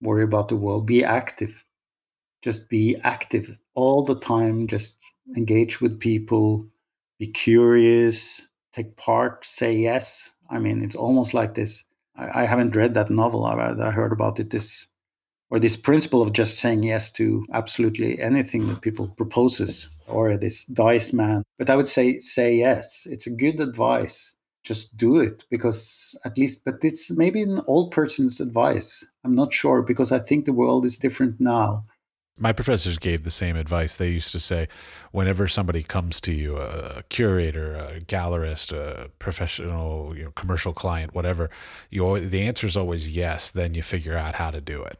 [0.01, 0.85] worry about the world.
[0.85, 1.65] Be active.
[2.41, 4.67] Just be active all the time.
[4.67, 4.97] Just
[5.35, 6.67] engage with people.
[7.19, 8.47] Be curious.
[8.73, 9.45] Take part.
[9.45, 10.35] Say yes.
[10.49, 11.83] I mean, it's almost like this.
[12.19, 13.45] I, I haven't read that novel.
[13.45, 14.49] I, I heard about it.
[14.49, 14.87] This
[15.49, 20.65] or this principle of just saying yes to absolutely anything that people proposes or this
[20.65, 25.45] dice man but i would say say yes it's a good advice just do it
[25.49, 30.19] because at least but it's maybe an old person's advice i'm not sure because i
[30.19, 31.83] think the world is different now
[32.39, 34.67] my professors gave the same advice they used to say
[35.11, 41.13] whenever somebody comes to you a curator a gallerist a professional you know, commercial client
[41.13, 41.49] whatever
[41.89, 44.99] you the answer is always yes then you figure out how to do it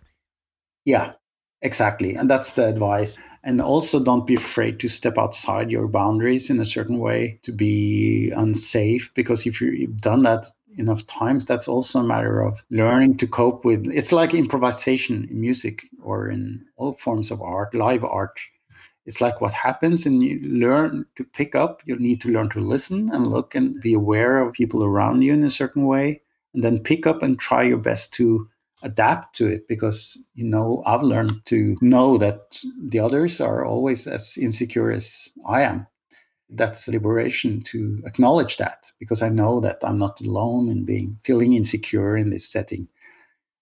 [0.85, 1.13] yeah
[1.61, 2.15] Exactly.
[2.15, 3.19] And that's the advice.
[3.43, 7.51] And also don't be afraid to step outside your boundaries in a certain way to
[7.51, 9.11] be unsafe.
[9.13, 13.65] Because if you've done that enough times, that's also a matter of learning to cope
[13.65, 18.39] with it's like improvisation in music or in all forms of art, live art.
[19.05, 21.81] It's like what happens and you learn to pick up.
[21.85, 25.33] You need to learn to listen and look and be aware of people around you
[25.33, 26.21] in a certain way.
[26.53, 28.49] And then pick up and try your best to
[28.81, 34.07] adapt to it because you know I've learned to know that the others are always
[34.07, 35.87] as insecure as I am.
[36.49, 41.53] That's liberation to acknowledge that because I know that I'm not alone in being feeling
[41.53, 42.87] insecure in this setting.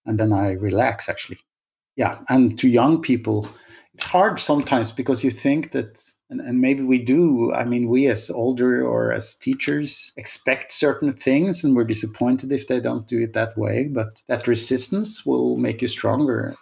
[0.05, 1.39] And then I relax actually.
[1.97, 2.19] Yeah.
[2.29, 3.49] And to young people,
[3.97, 8.07] it's hard sometimes because you think that and, and maybe we do i mean we
[8.07, 13.19] as older or as teachers expect certain things and we're disappointed if they don't do
[13.19, 16.55] it that way but that resistance will make you stronger.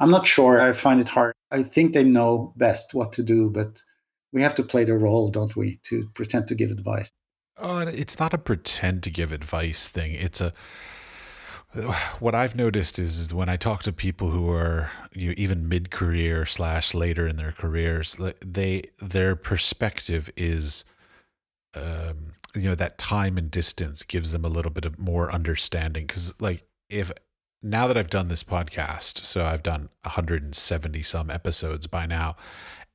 [0.00, 1.32] I'm not sure i find it hard.
[1.52, 3.80] I think they know best what to do but
[4.32, 7.12] we have to play the role don't we to pretend to give advice.
[7.56, 10.12] Oh it's not a pretend to give advice thing.
[10.12, 10.52] It's a
[12.18, 15.68] what I've noticed is, is when I talk to people who are you know, even
[15.68, 20.84] mid career slash later in their careers, they their perspective is,
[21.74, 26.06] um, you know, that time and distance gives them a little bit of more understanding.
[26.06, 27.12] Because like if
[27.62, 32.36] now that I've done this podcast, so I've done 170 some episodes by now,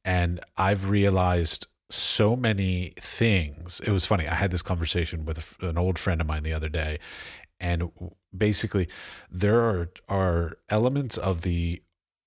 [0.03, 3.82] and I've realized so many things.
[3.86, 4.28] It was funny.
[4.28, 6.97] I had this conversation with an old friend of mine the other day,
[7.64, 7.90] and
[8.35, 8.88] basically
[9.31, 11.81] there are are elements of the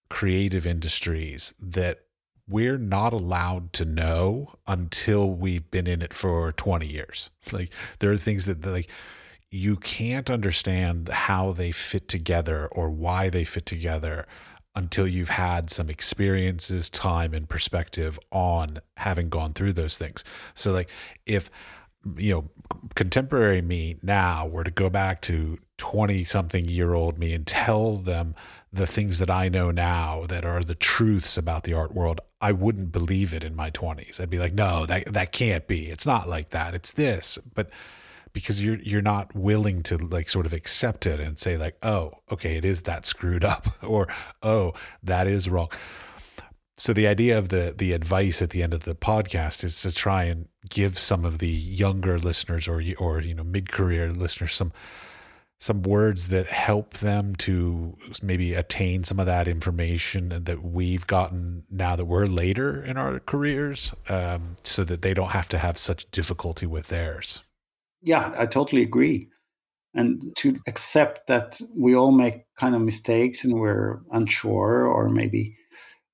[0.09, 2.01] creative industries that
[2.49, 8.11] we're not allowed to know until we've been in it for 20 years like there
[8.11, 8.91] are things that like
[9.51, 14.27] you can't understand how they fit together or why they fit together
[14.75, 20.23] until you've had some experiences, time, and perspective on having gone through those things.
[20.55, 20.91] So, like,
[21.25, 21.51] if
[22.16, 22.51] you know,
[22.95, 27.97] contemporary me now were to go back to 20 something year old me and tell
[27.97, 28.35] them
[28.73, 32.53] the things that I know now that are the truths about the art world, I
[32.53, 34.20] wouldn't believe it in my 20s.
[34.20, 35.91] I'd be like, no, that that can't be.
[35.91, 36.74] It's not like that.
[36.74, 37.39] It's this.
[37.55, 37.70] But
[38.37, 42.12] because you're you're not willing to like sort of accept it and say like, "Oh,
[42.31, 44.09] okay, it is that screwed up," or
[44.43, 45.70] "Oh, that is wrong."
[46.77, 49.93] So the idea of the the advice at the end of the podcast is to
[49.93, 54.55] try and give some of the younger listeners or or you know mid career listeners
[54.55, 54.73] some
[55.59, 61.65] some words that help them to maybe attain some of that information that we've gotten
[61.70, 65.78] now that we're later in our careers um, so that they don't have to have
[65.78, 67.43] such difficulty with theirs.
[68.03, 69.28] Yeah i totally agree.
[69.94, 75.57] And to accept that we all make kind of mistakes and we're unsure or maybe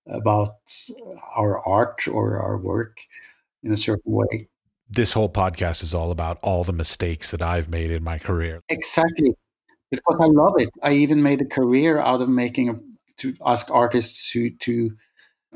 [0.07, 0.57] about
[1.37, 3.01] our art or our work
[3.62, 4.49] in a certain way
[4.93, 8.62] this whole podcast is all about all the mistakes that I've made in my career.
[8.69, 9.35] Exactly.
[9.91, 10.70] Because I love it.
[10.83, 12.74] I even made a career out of making a,
[13.19, 14.93] to ask artists to to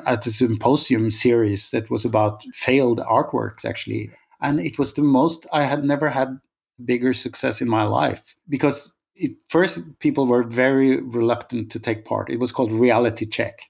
[0.06, 4.10] at the symposium series that was about failed artworks actually.
[4.40, 6.38] And it was the most I had never had
[6.84, 12.28] bigger success in my life because it, first people were very reluctant to take part.
[12.28, 13.60] It was called reality check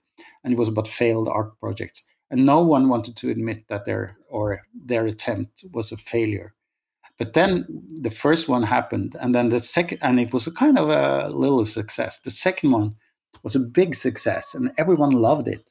[0.47, 2.05] and it was about failed art projects.
[2.31, 6.55] And no one wanted to admit that their or their attempt was a failure.
[7.19, 7.67] But then
[8.01, 11.35] the first one happened and then the second and it was a kind of a
[11.35, 12.21] little success.
[12.21, 12.95] The second one
[13.43, 15.69] was a big success and everyone loved it.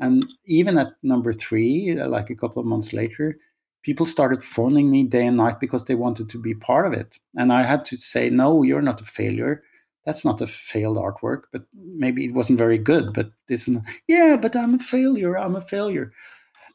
[0.00, 3.38] And even at number three like a couple of months later
[3.84, 7.20] people started phoning me day and night because they wanted to be part of it.
[7.36, 9.62] And i had to say no you're not a failure
[10.04, 13.12] that's not a failed artwork, but maybe it wasn't very good.
[13.12, 13.68] But this,
[14.06, 15.36] yeah, but I'm a failure.
[15.36, 16.12] I'm a failure.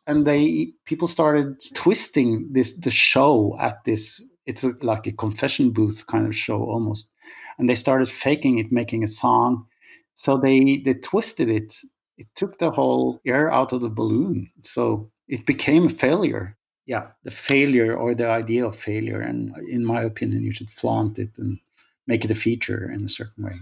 [0.05, 4.21] And they people started twisting this the show at this.
[4.45, 7.09] It's a, like a confession booth kind of show almost,
[7.57, 9.65] and they started faking it, making a song.
[10.13, 11.75] So they they twisted it.
[12.17, 14.51] It took the whole air out of the balloon.
[14.63, 16.57] So it became a failure.
[16.85, 19.21] Yeah, the failure or the idea of failure.
[19.21, 21.57] And in my opinion, you should flaunt it and
[22.07, 23.59] make it a feature in a certain way.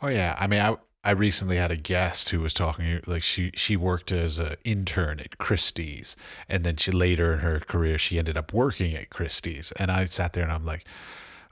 [0.00, 3.50] Oh yeah, I mean, I I recently had a guest who was talking like she
[3.54, 6.16] she worked as an intern at Christie's,
[6.48, 10.04] and then she later in her career she ended up working at Christie's, and I
[10.06, 10.84] sat there and I'm like.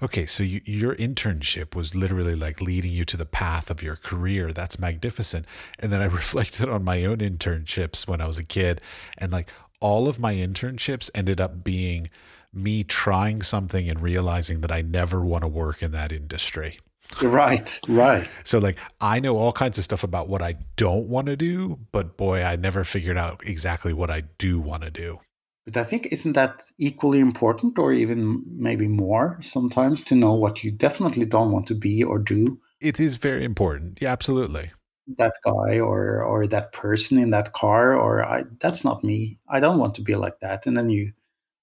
[0.03, 3.97] Okay, so you, your internship was literally like leading you to the path of your
[3.97, 4.51] career.
[4.51, 5.45] That's magnificent.
[5.79, 8.81] And then I reflected on my own internships when I was a kid,
[9.19, 12.09] and like all of my internships ended up being
[12.53, 16.79] me trying something and realizing that I never want to work in that industry.
[17.23, 18.29] Right, right.
[18.45, 21.79] So, like, I know all kinds of stuff about what I don't want to do,
[21.91, 25.19] but boy, I never figured out exactly what I do want to do.
[25.67, 30.63] But I think, isn't that equally important, or even maybe more sometimes, to know what
[30.63, 32.61] you definitely don't want to be or do?
[32.81, 34.01] It is very important.
[34.01, 34.71] Yeah, absolutely.
[35.19, 39.39] That guy or or that person in that car, or I, that's not me.
[39.49, 40.67] I don't want to be like that.
[40.67, 41.13] And then you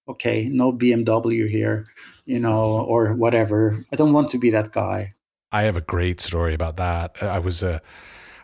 [0.07, 1.87] okay, no BMW here,
[2.25, 3.77] you know, or whatever.
[3.91, 5.13] I don't want to be that guy.
[5.51, 7.21] I have a great story about that.
[7.21, 7.81] Uh, I was a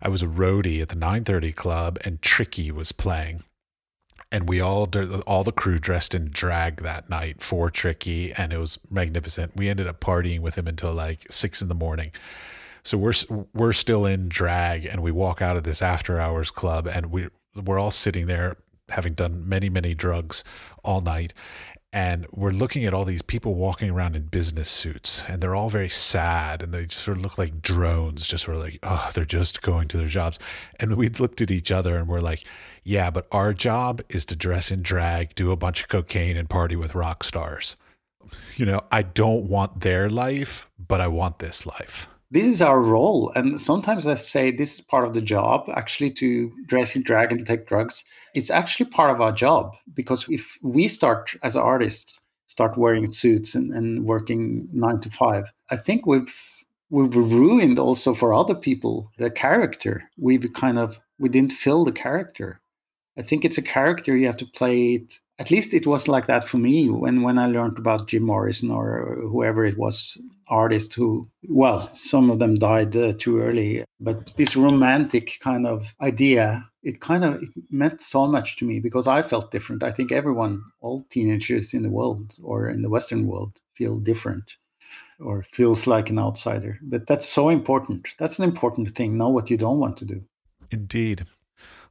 [0.01, 3.43] I was a roadie at the 930 club and Tricky was playing.
[4.31, 4.89] And we all
[5.27, 9.55] all the crew dressed in drag that night for Tricky and it was magnificent.
[9.55, 12.11] We ended up partying with him until like 6 in the morning.
[12.83, 13.13] So we're
[13.53, 17.29] we're still in drag and we walk out of this after hours club and we
[17.55, 18.57] we're all sitting there
[18.89, 20.43] having done many, many drugs
[20.83, 21.33] all night.
[21.91, 25.69] And we're looking at all these people walking around in business suits, and they're all
[25.69, 29.11] very sad, and they just sort of look like drones, just sort of like, oh,
[29.13, 30.39] they're just going to their jobs.
[30.79, 32.45] And we looked at each other and we're like,
[32.83, 36.49] yeah, but our job is to dress in drag, do a bunch of cocaine, and
[36.49, 37.77] party with rock stars.
[38.55, 42.81] You know, I don't want their life, but I want this life this is our
[42.81, 43.31] role.
[43.35, 47.31] And sometimes I say this is part of the job, actually, to dress in drag
[47.31, 48.03] and take drugs.
[48.33, 53.55] It's actually part of our job because if we start as artists, start wearing suits
[53.55, 56.33] and, and working nine to five, I think we've
[56.89, 60.09] we've ruined also for other people the character.
[60.17, 62.61] We've kind of we didn't fill the character.
[63.17, 66.27] I think it's a character you have to play it at least it was like
[66.27, 70.93] that for me when when I learned about Jim Morrison or whoever it was artist
[70.93, 76.69] who well some of them died uh, too early but this romantic kind of idea
[76.83, 79.83] it kind of it meant so much to me because I felt different.
[79.83, 84.57] I think everyone all teenagers in the world or in the western world feel different
[85.19, 88.09] or feels like an outsider but that's so important.
[88.19, 90.23] That's an important thing know what you don't want to do.
[90.69, 91.25] Indeed.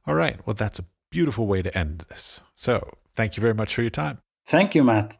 [0.05, 0.39] All right.
[0.45, 2.43] Well that's a beautiful way to end this.
[2.55, 4.19] So Thank you very much for your time.
[4.47, 5.17] Thank you, Matt.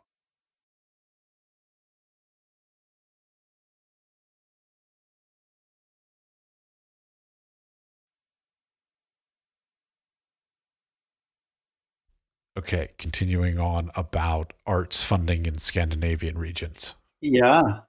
[12.56, 16.94] Okay, continuing on about arts funding in Scandinavian regions.
[17.20, 17.80] Yeah.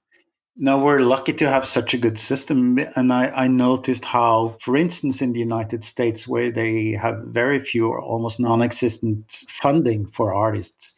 [0.57, 2.79] No, we're lucky to have such a good system.
[2.95, 7.59] And I, I, noticed how, for instance, in the United States, where they have very
[7.59, 10.95] few or almost non existent funding for artists,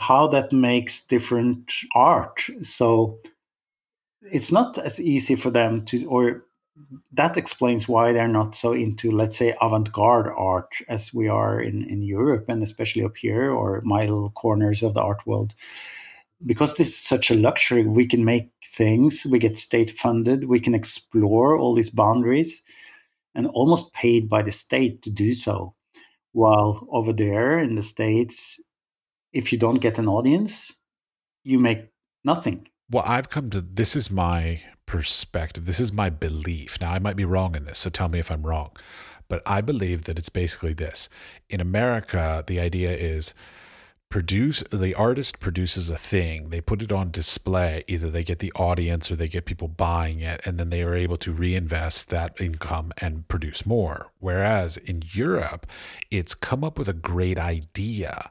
[0.00, 2.42] how that makes different art.
[2.62, 3.18] So
[4.22, 6.44] it's not as easy for them to, or
[7.12, 11.84] that explains why they're not so into, let's say, avant-garde art as we are in,
[11.84, 15.54] in Europe and especially up here or my little corners of the art world.
[16.44, 20.60] Because this is such a luxury, we can make things, we get state funded, we
[20.60, 22.62] can explore all these boundaries
[23.34, 25.74] and almost paid by the state to do so.
[26.32, 28.60] While over there in the States,
[29.32, 30.74] if you don't get an audience,
[31.44, 31.88] you make
[32.24, 32.68] nothing.
[32.90, 35.66] Well, I've come to this is my perspective.
[35.66, 36.80] This is my belief.
[36.80, 38.70] Now, I might be wrong in this, so tell me if I'm wrong.
[39.28, 41.08] But I believe that it's basically this.
[41.50, 43.34] In America, the idea is
[44.16, 48.50] produce the artist produces a thing they put it on display either they get the
[48.52, 52.34] audience or they get people buying it and then they are able to reinvest that
[52.40, 54.10] income and produce more.
[54.18, 55.66] Whereas in Europe
[56.10, 58.30] it's come up with a great idea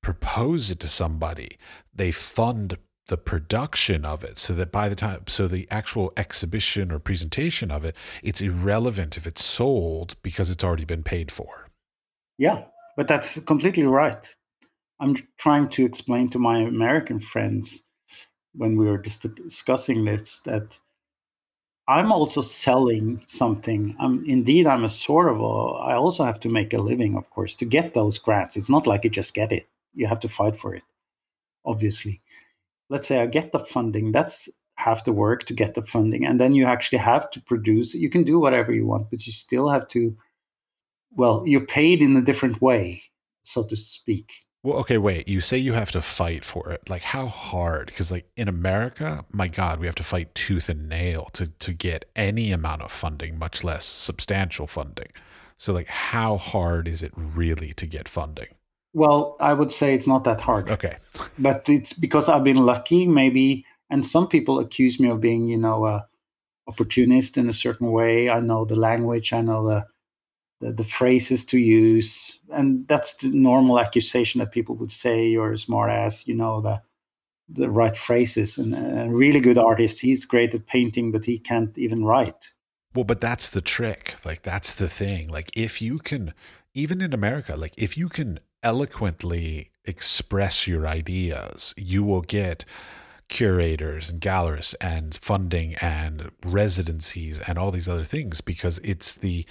[0.00, 1.58] propose it to somebody
[1.94, 6.90] they fund the production of it so that by the time so the actual exhibition
[6.90, 11.68] or presentation of it it's irrelevant if it's sold because it's already been paid for.
[12.38, 12.64] Yeah
[12.96, 14.34] but that's completely right
[15.00, 17.82] I'm trying to explain to my American friends
[18.54, 20.78] when we were just discussing this that
[21.88, 23.94] I'm also selling something.
[24.00, 27.30] I'm indeed I'm a sort of a I also have to make a living, of
[27.30, 28.56] course, to get those grants.
[28.56, 29.68] It's not like you just get it.
[29.94, 30.82] You have to fight for it,
[31.64, 32.22] obviously.
[32.88, 34.12] Let's say I get the funding.
[34.12, 36.26] That's half the work to get the funding.
[36.26, 37.94] And then you actually have to produce.
[37.94, 40.16] You can do whatever you want, but you still have to
[41.12, 43.02] well, you're paid in a different way,
[43.42, 45.28] so to speak well, okay, wait.
[45.28, 46.90] You say you have to fight for it.
[46.90, 47.86] Like how hard?
[47.86, 51.72] Because like in America, my God, we have to fight tooth and nail to to
[51.72, 55.06] get any amount of funding, much less substantial funding.
[55.56, 58.48] So like how hard is it really to get funding?
[58.92, 60.68] Well, I would say it's not that hard.
[60.68, 60.96] Okay.
[61.38, 65.58] But it's because I've been lucky, maybe, and some people accuse me of being, you
[65.58, 66.08] know, a
[66.66, 68.30] opportunist in a certain way.
[68.30, 69.86] I know the language, I know the
[70.60, 72.40] the, the phrases to use.
[72.50, 76.60] And that's the normal accusation that people would say you're a smart ass you know
[76.60, 76.82] the
[77.48, 78.58] the right phrases.
[78.58, 80.00] And a really good artist.
[80.00, 82.52] He's great at painting but he can't even write.
[82.94, 84.14] Well but that's the trick.
[84.24, 85.28] Like that's the thing.
[85.28, 86.34] Like if you can
[86.76, 92.64] even in america like if you can eloquently express your ideas you will get
[93.28, 99.46] curators and gallerists and funding and residencies and all these other things because it's the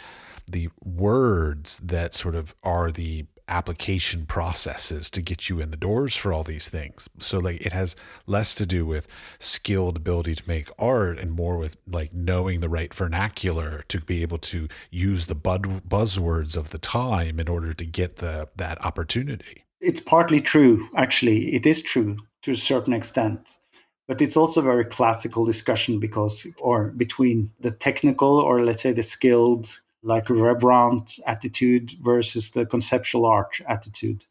[0.49, 6.15] the words that sort of are the application processes to get you in the doors
[6.15, 7.07] for all these things.
[7.19, 7.95] So like it has
[8.26, 9.07] less to do with
[9.39, 14.22] skilled ability to make art and more with like knowing the right vernacular to be
[14.22, 18.84] able to use the bud- buzzwords of the time in order to get the that
[18.84, 19.63] opportunity.
[19.81, 21.53] It's partly true actually.
[21.53, 23.59] It is true to a certain extent.
[24.07, 28.91] But it's also a very classical discussion because or between the technical or let's say
[28.91, 34.23] the skilled like Rembrandt attitude versus the conceptual art attitude.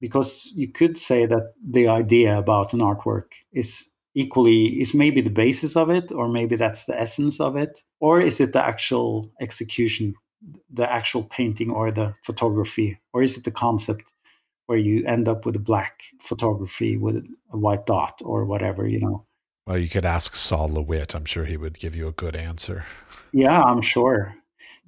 [0.00, 5.30] Because you could say that the idea about an artwork is equally is maybe the
[5.30, 9.30] basis of it, or maybe that's the essence of it, or is it the actual
[9.40, 10.14] execution,
[10.70, 14.12] the actual painting or the photography, or is it the concept
[14.66, 19.00] where you end up with a black photography with a white dot or whatever, you
[19.00, 19.24] know?
[19.66, 21.14] Well, you could ask Sol LeWitt.
[21.14, 22.84] I'm sure he would give you a good answer.
[23.32, 24.34] Yeah, I'm sure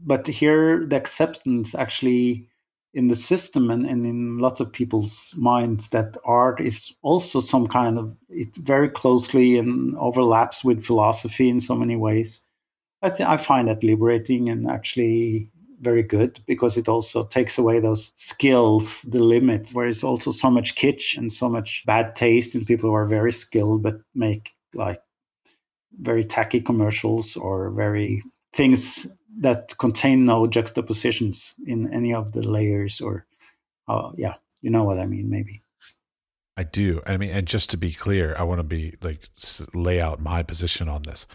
[0.05, 2.49] but here the acceptance actually
[2.95, 7.67] in the system and, and in lots of people's minds that art is also some
[7.67, 12.43] kind of it very closely and overlaps with philosophy in so many ways.
[13.03, 15.49] I think i find that liberating and actually
[15.81, 20.49] very good because it also takes away those skills the limits where it's also so
[20.49, 24.53] much kitsch and so much bad taste and people who are very skilled but make
[24.75, 25.03] like
[26.01, 28.23] very tacky commercials or very
[28.53, 29.09] things
[29.39, 33.27] that contain no juxtapositions in any of the layers or
[33.89, 35.61] uh, yeah you know what i mean maybe.
[36.55, 37.01] I do.
[37.07, 39.27] I mean and just to be clear i want to be like
[39.75, 41.27] lay out my position on this.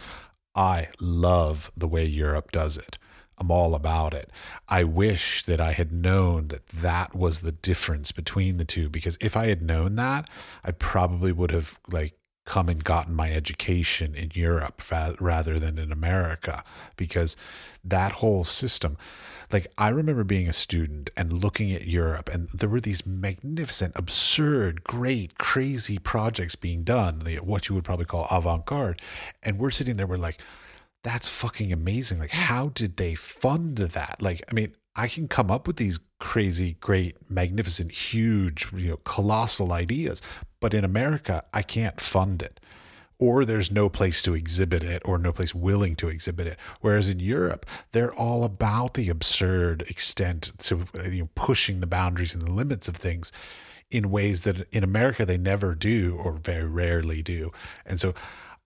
[0.55, 2.97] I love the way europe does it.
[3.39, 4.31] I'm all about it.
[4.67, 9.17] I wish that i had known that that was the difference between the two because
[9.19, 10.29] if i had known that
[10.63, 12.13] i probably would have like
[12.47, 14.81] come and gotten my education in Europe
[15.19, 16.63] rather than in America
[16.95, 17.35] because
[17.83, 18.97] that whole system
[19.51, 23.93] like I remember being a student and looking at Europe and there were these magnificent
[23.95, 29.01] absurd great crazy projects being done what you would probably call avant-garde
[29.43, 30.41] and we're sitting there we're like
[31.07, 32.19] that's fucking amazing.
[32.19, 34.21] Like how did they fund that?
[34.21, 38.97] Like I mean I can come up with these crazy, great, magnificent, huge, you know,
[38.97, 40.21] colossal ideas.
[40.59, 42.59] But in America, I can't fund it.
[43.19, 46.57] or there's no place to exhibit it or no place willing to exhibit it.
[46.81, 52.33] Whereas in Europe, they're all about the absurd extent to you know, pushing the boundaries
[52.35, 53.31] and the limits of things
[53.89, 57.51] in ways that in America they never do or very rarely do.
[57.85, 58.13] And so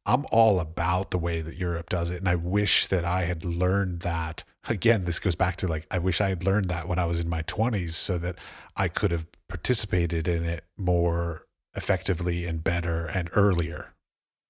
[0.05, 2.17] I'm all about the way that Europe does it.
[2.17, 4.43] And I wish that I had learned that.
[4.67, 7.19] Again, this goes back to like, I wish I had learned that when I was
[7.19, 8.35] in my 20s so that
[8.75, 13.93] I could have participated in it more effectively and better and earlier.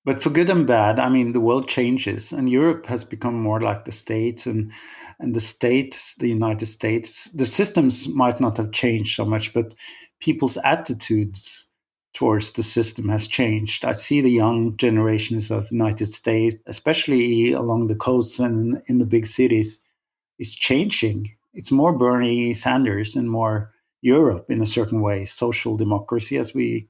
[0.04, 3.62] But for good and bad, I mean, the world changes, and Europe has become more
[3.62, 4.72] like the States, and
[5.20, 9.76] and the States, the United States, the systems might not have changed so much, but
[10.20, 11.68] people's attitudes
[12.16, 13.86] towards the system has changed.
[13.86, 19.06] I see the young generations of United States, especially along the coasts and in the
[19.06, 19.82] big cities,
[20.42, 21.32] is changing.
[21.54, 26.90] It's more Bernie Sanders and more Europe in a certain way, social democracy as we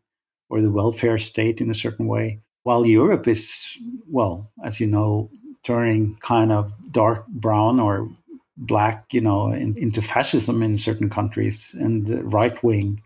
[0.50, 2.40] or the welfare state in a certain way.
[2.64, 5.30] While Europe is, well, as you know,
[5.64, 8.10] turning kind of dark brown or
[8.58, 13.02] black, you know, in, into fascism in certain countries and right wing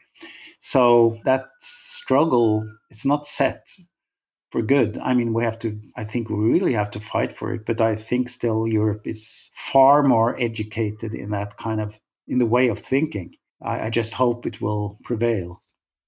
[0.65, 3.69] so that struggle, it's not set
[4.55, 4.97] for good.
[4.99, 7.65] I mean, we have to, I think we really have to fight for it.
[7.65, 11.99] But I think still Europe is far more educated in that kind of,
[12.29, 13.35] in the way of thinking.
[13.61, 15.61] I, I just hope it will prevail.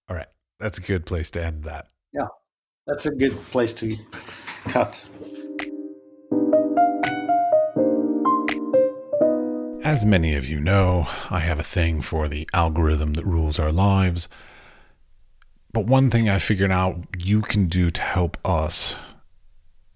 [0.07, 0.27] All right.
[0.61, 1.87] That's a good place to end that.
[2.13, 2.27] Yeah.
[2.85, 3.93] That's a good place to
[4.69, 5.09] cut.
[9.83, 13.73] As many of you know, I have a thing for the algorithm that rules our
[13.73, 14.29] lives.
[15.73, 18.95] But one thing I figured out you can do to help us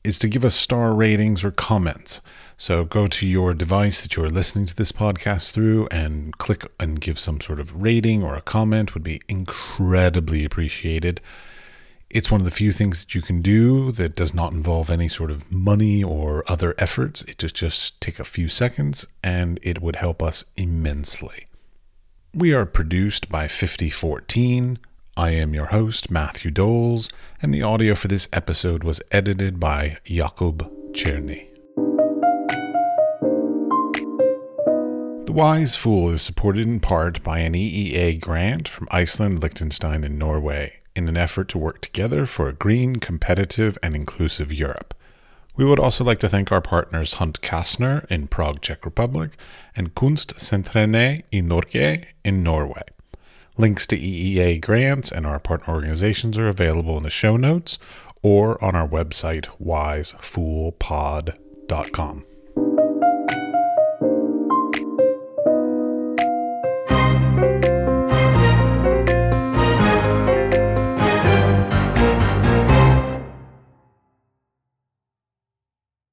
[0.04, 2.22] is to give us star ratings or comments.
[2.58, 7.00] So go to your device that you're listening to this podcast through and click and
[7.00, 11.22] give some sort of rating or a comment would be incredibly appreciated.
[12.10, 15.08] It's one of the few things that you can do that does not involve any
[15.08, 17.22] sort of money or other efforts.
[17.24, 21.46] It just just take a few seconds and it would help us immensely.
[22.34, 24.80] We are produced by 5014.
[25.18, 27.12] I am your host, Matthew Doles,
[27.42, 31.50] and the audio for this episode was edited by Jakub Czerny.
[35.26, 40.18] The Wise Fool is supported in part by an EEA grant from Iceland, Liechtenstein, and
[40.18, 44.94] Norway in an effort to work together for a green, competitive, and inclusive Europe.
[45.58, 49.32] We would also like to thank our partners Hunt Kastner in Prague, Czech Republic,
[49.76, 52.84] and Kunstsentrene i Norge in Norway.
[53.62, 57.78] Links to EEA grants and our partner organizations are available in the show notes
[58.24, 62.26] or on our website, wisefoolpod.com.